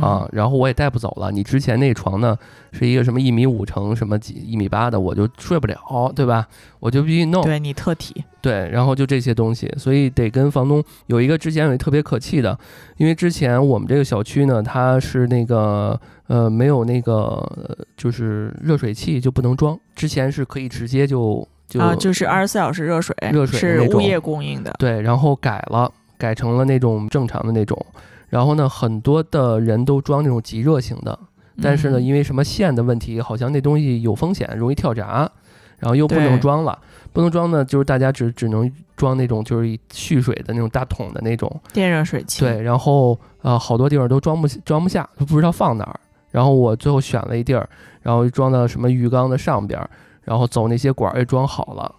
[0.00, 1.30] 啊，然后我也带不走了。
[1.32, 2.36] 你之前那床呢
[2.72, 6.46] 是一个什么一米五乘什么几一米八的，我就睡不了，对吧？
[6.78, 7.42] 我就必须弄。
[7.42, 12.56] 对你特体，对，然后就这些东西，所以得跟房东有一个之前有一特别可气的，
[12.98, 24.72] 因为之前我们这个小区呢，它是那个呃没有那个呃就是热水器就不能装，之前是可以直接就就啊，就是二十四小时热水，热水是物业供应的。
[24.78, 27.84] 对，然后改了，改成了那种正常的那种。
[28.30, 31.18] 然后呢，很多的人都装那种极热型的，
[31.60, 35.30] 但是呢，嗯因为什么线的问题，好像那东西有风险，容易跳闸，
[35.78, 36.78] 然后又不能装了。
[37.12, 41.60] 不能装呢，就是大家只只能装那种就是蓄水的那种大桶的那种。
[41.72, 45.98] 电热水器，对，然后呃，好多地方都装不装不下，都不知道放哪儿。
[46.30, 47.68] 然后我最后选了一地儿，
[48.02, 49.90] 然后装到什么浴缸的上边儿，
[50.22, 51.92] 然后走那些管儿也装好了。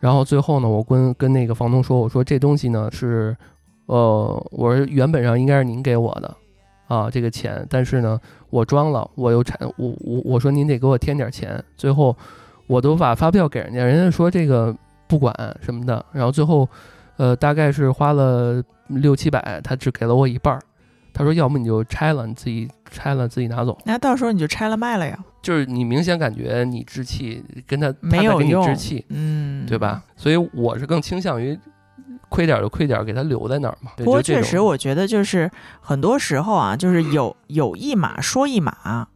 [0.00, 3.36] 然后最后呢，我跟跟那个房东说，我说这东西呢是，
[3.90, 6.36] 呃，我说原本上应该是您给我的，
[6.86, 8.16] 啊，这个钱，但是呢，
[8.48, 11.60] 我装了，我又产，我我我说您得给我添点钱。
[11.76, 12.16] 最后
[12.68, 14.72] 我都把发票给人家，人家说这个
[15.08, 16.68] 不管什么的，然后最后，
[17.16, 20.60] 呃，大概是花了六七百，他只给了我一半儿。
[21.12, 23.76] 他说要么你就拆了，你自己拆了自己拿走。
[23.84, 25.18] 那到时候你就拆了卖了呀。
[25.42, 30.04] 就是你明显感觉你置气跟他没他给你有用置气，嗯，对吧？？
[30.14, 31.58] 所以我是更倾向于
[32.30, 33.90] 亏点儿就亏点儿，给他留在那儿嘛。
[33.96, 35.50] 不过确实，我觉得就是
[35.82, 39.08] 很多时候啊，就是 有有一码说一码，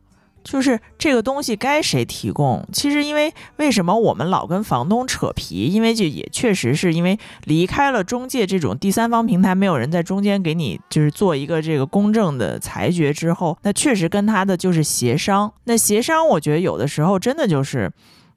[0.43, 2.67] 就是这个东西该谁提供。
[2.73, 5.67] 其实因为为什么我们老跟房东扯皮？
[5.73, 15.51] 因为就也确实是因为离开了中介这种第三方平台，没有人在中间给你就是做一个这个公正的裁决之后，那确实跟他的就是协商。
[15.65, 17.91] 那协商，我觉得有的时候真的就是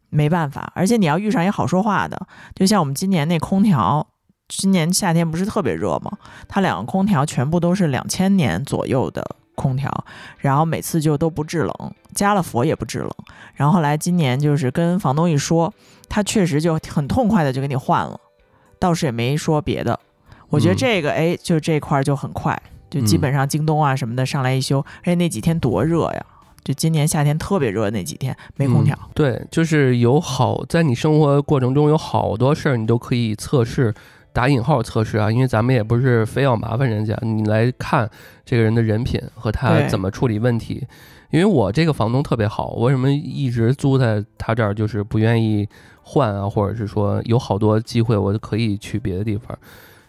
[0.09, 4.07] 没办法，而且你要遇上一好说话的，就像我们今年那空调。
[4.47, 6.11] 今年夏天不是特别热吗？
[6.47, 9.91] 它两个空调全部都是两千年左右的空调，
[10.37, 11.73] 然后每次就都不制冷，
[12.15, 13.11] 加了氟也不制冷。
[13.55, 15.73] 然后后来今年就是跟房东一说，
[16.07, 18.19] 他确实就很痛快的就给你换了，
[18.79, 19.99] 倒是也没说别的。
[20.49, 26.25] 我觉得嗯这个哎，就这块儿就很快，就基嗯本上京东啊什么的上来一修，而且那几天多热呀！
[26.63, 33.93] 就今年夏天特别热那几天没空调，嗯对，就是有好在你生活过程中有好多事儿，你都可以测试。
[34.37, 38.07] 打引号测试啊，因为咱们也不是非要麻烦人家，你来看
[38.45, 40.85] 这个人的人品和他怎么处理问题。
[41.31, 45.67] 因为我这个房东特别好，我为什么一直租在他这儿，就是不愿意
[46.03, 49.57] 换啊，或者是说有好多机会我就可以去别的地方，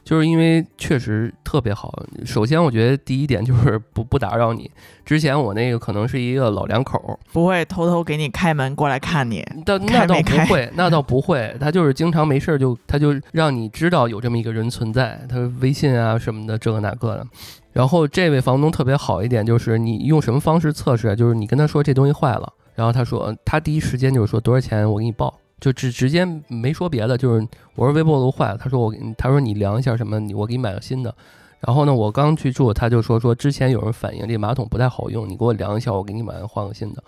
[0.08, 2.02] 就是因为确实特别好。
[2.24, 4.70] 首先，我觉得第一点就是不不打扰你。
[5.04, 9.46] 之前我那个可能是一个老两口儿，不会偷偷给你开门过来看你。
[9.66, 17.26] 倒那倒不会， 那倒不会，他就是经常没事儿就他就让你知道有这么一个人存在，他微信啊什么的这个那个的。
[17.74, 21.14] 然后这位房东特别好一点，就是你用什么方式测试啊？
[21.14, 31.14] 就是你跟他说这东西坏了，然后他说他第一时间就是说多少钱我给你报，就直直接没说别的，就是我说微波炉坏了，他说我他说你量一下什么，你我给你买个新的。
[31.60, 37.02] 然后呢，我刚去住，他就说说之前有人反映这马桶不太好用，你给我量一下，我给你买换个新的，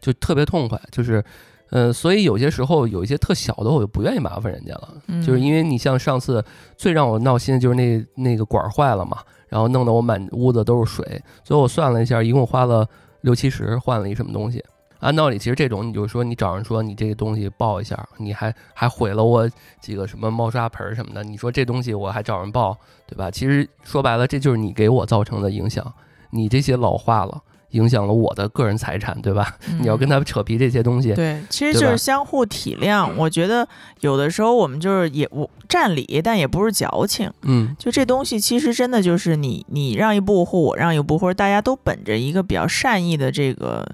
[0.00, 1.24] 就特别痛快，就是
[1.70, 6.44] 呃，所以有些时候有一些特小的，我就不愿意麻烦人家了，嗯就是因为你像上次
[6.76, 9.18] 最让我闹心的就是那那个管儿坏了嘛，
[9.48, 12.84] 然后弄得我满屋子都是水，最后我算了一下，一共花了
[13.20, 14.60] 六七十换了一什么东西。
[15.00, 19.48] 按道理，其实这种你就是说，你找人说你这个东西报一下，你还还毁了我
[19.80, 22.76] 几个什么猫砂盆儿什么的，你说这东西我还找人报，
[23.06, 23.30] 对吧？
[23.30, 25.92] 其实说白了，这就是你给我造成的影响，
[26.30, 29.56] 你这些老化了，影响了我的个人财产，对吧？
[29.80, 33.10] 你要跟他扯皮这些东西，对，其实就是相互体谅。
[33.16, 33.68] 我觉得
[34.00, 37.30] 有的时候我们就是也我占理，但也不是矫情。
[37.42, 43.86] 嗯就这东西其实真的就是你你让一步或我让一步，或者大家都本着一个比较善意的这个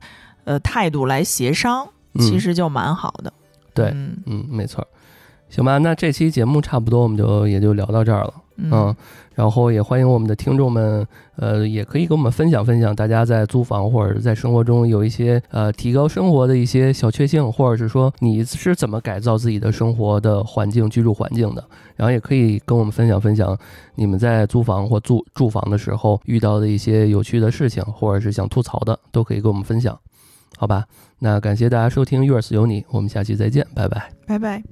[0.45, 3.33] 呃态度来协商，嗯其实就蛮好的。
[3.75, 4.87] 对嗯嗯，没错儿。
[5.49, 8.35] 行吧，那这期节目差不多，我们就也就聊到这儿了。
[8.57, 8.97] 嗯嗯，
[9.35, 21.65] 然后也欢迎我们的听众们，呃，也可以跟我们分享分享，大家在租房或者在生活中有一些呃提高生活的一些小确幸，或者是说你是怎么改造自己的生活的环境、居住环境的。
[21.97, 23.57] 然后也可以跟我们分享分享
[23.95, 29.99] 你们在租房或住住房的时候遇到的一些有趣的事情，或者是想吐槽的，都可以跟我们分享，
[30.63, 30.87] 好吧？
[31.19, 34.13] 那感谢大家收听《Yours 有你》，我们下期再见，拜拜。
[34.29, 34.63] 拜拜。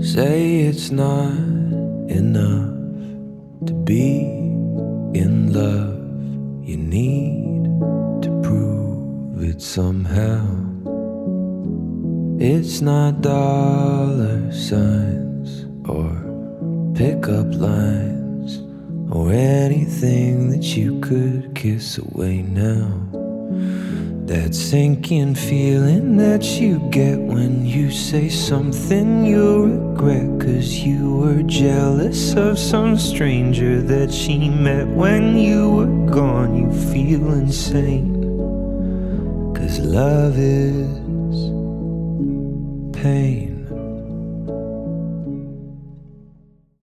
[0.00, 1.32] Say it's not
[2.08, 2.70] enough
[3.66, 4.20] to be
[5.12, 5.98] in love.
[6.62, 7.64] You need
[8.22, 10.46] to prove it somehow.
[12.38, 16.29] It's not dollar signs or
[16.94, 18.58] pickup lines
[19.10, 23.06] or anything that you could kiss away now.
[24.26, 30.40] That sinking feeling that you get when you say something you'll regret.
[30.40, 36.56] Cause you were jealous of some stranger that she met when you were gone.
[36.56, 38.14] You feel insane.
[39.54, 40.88] Cause love is
[42.96, 43.59] pain.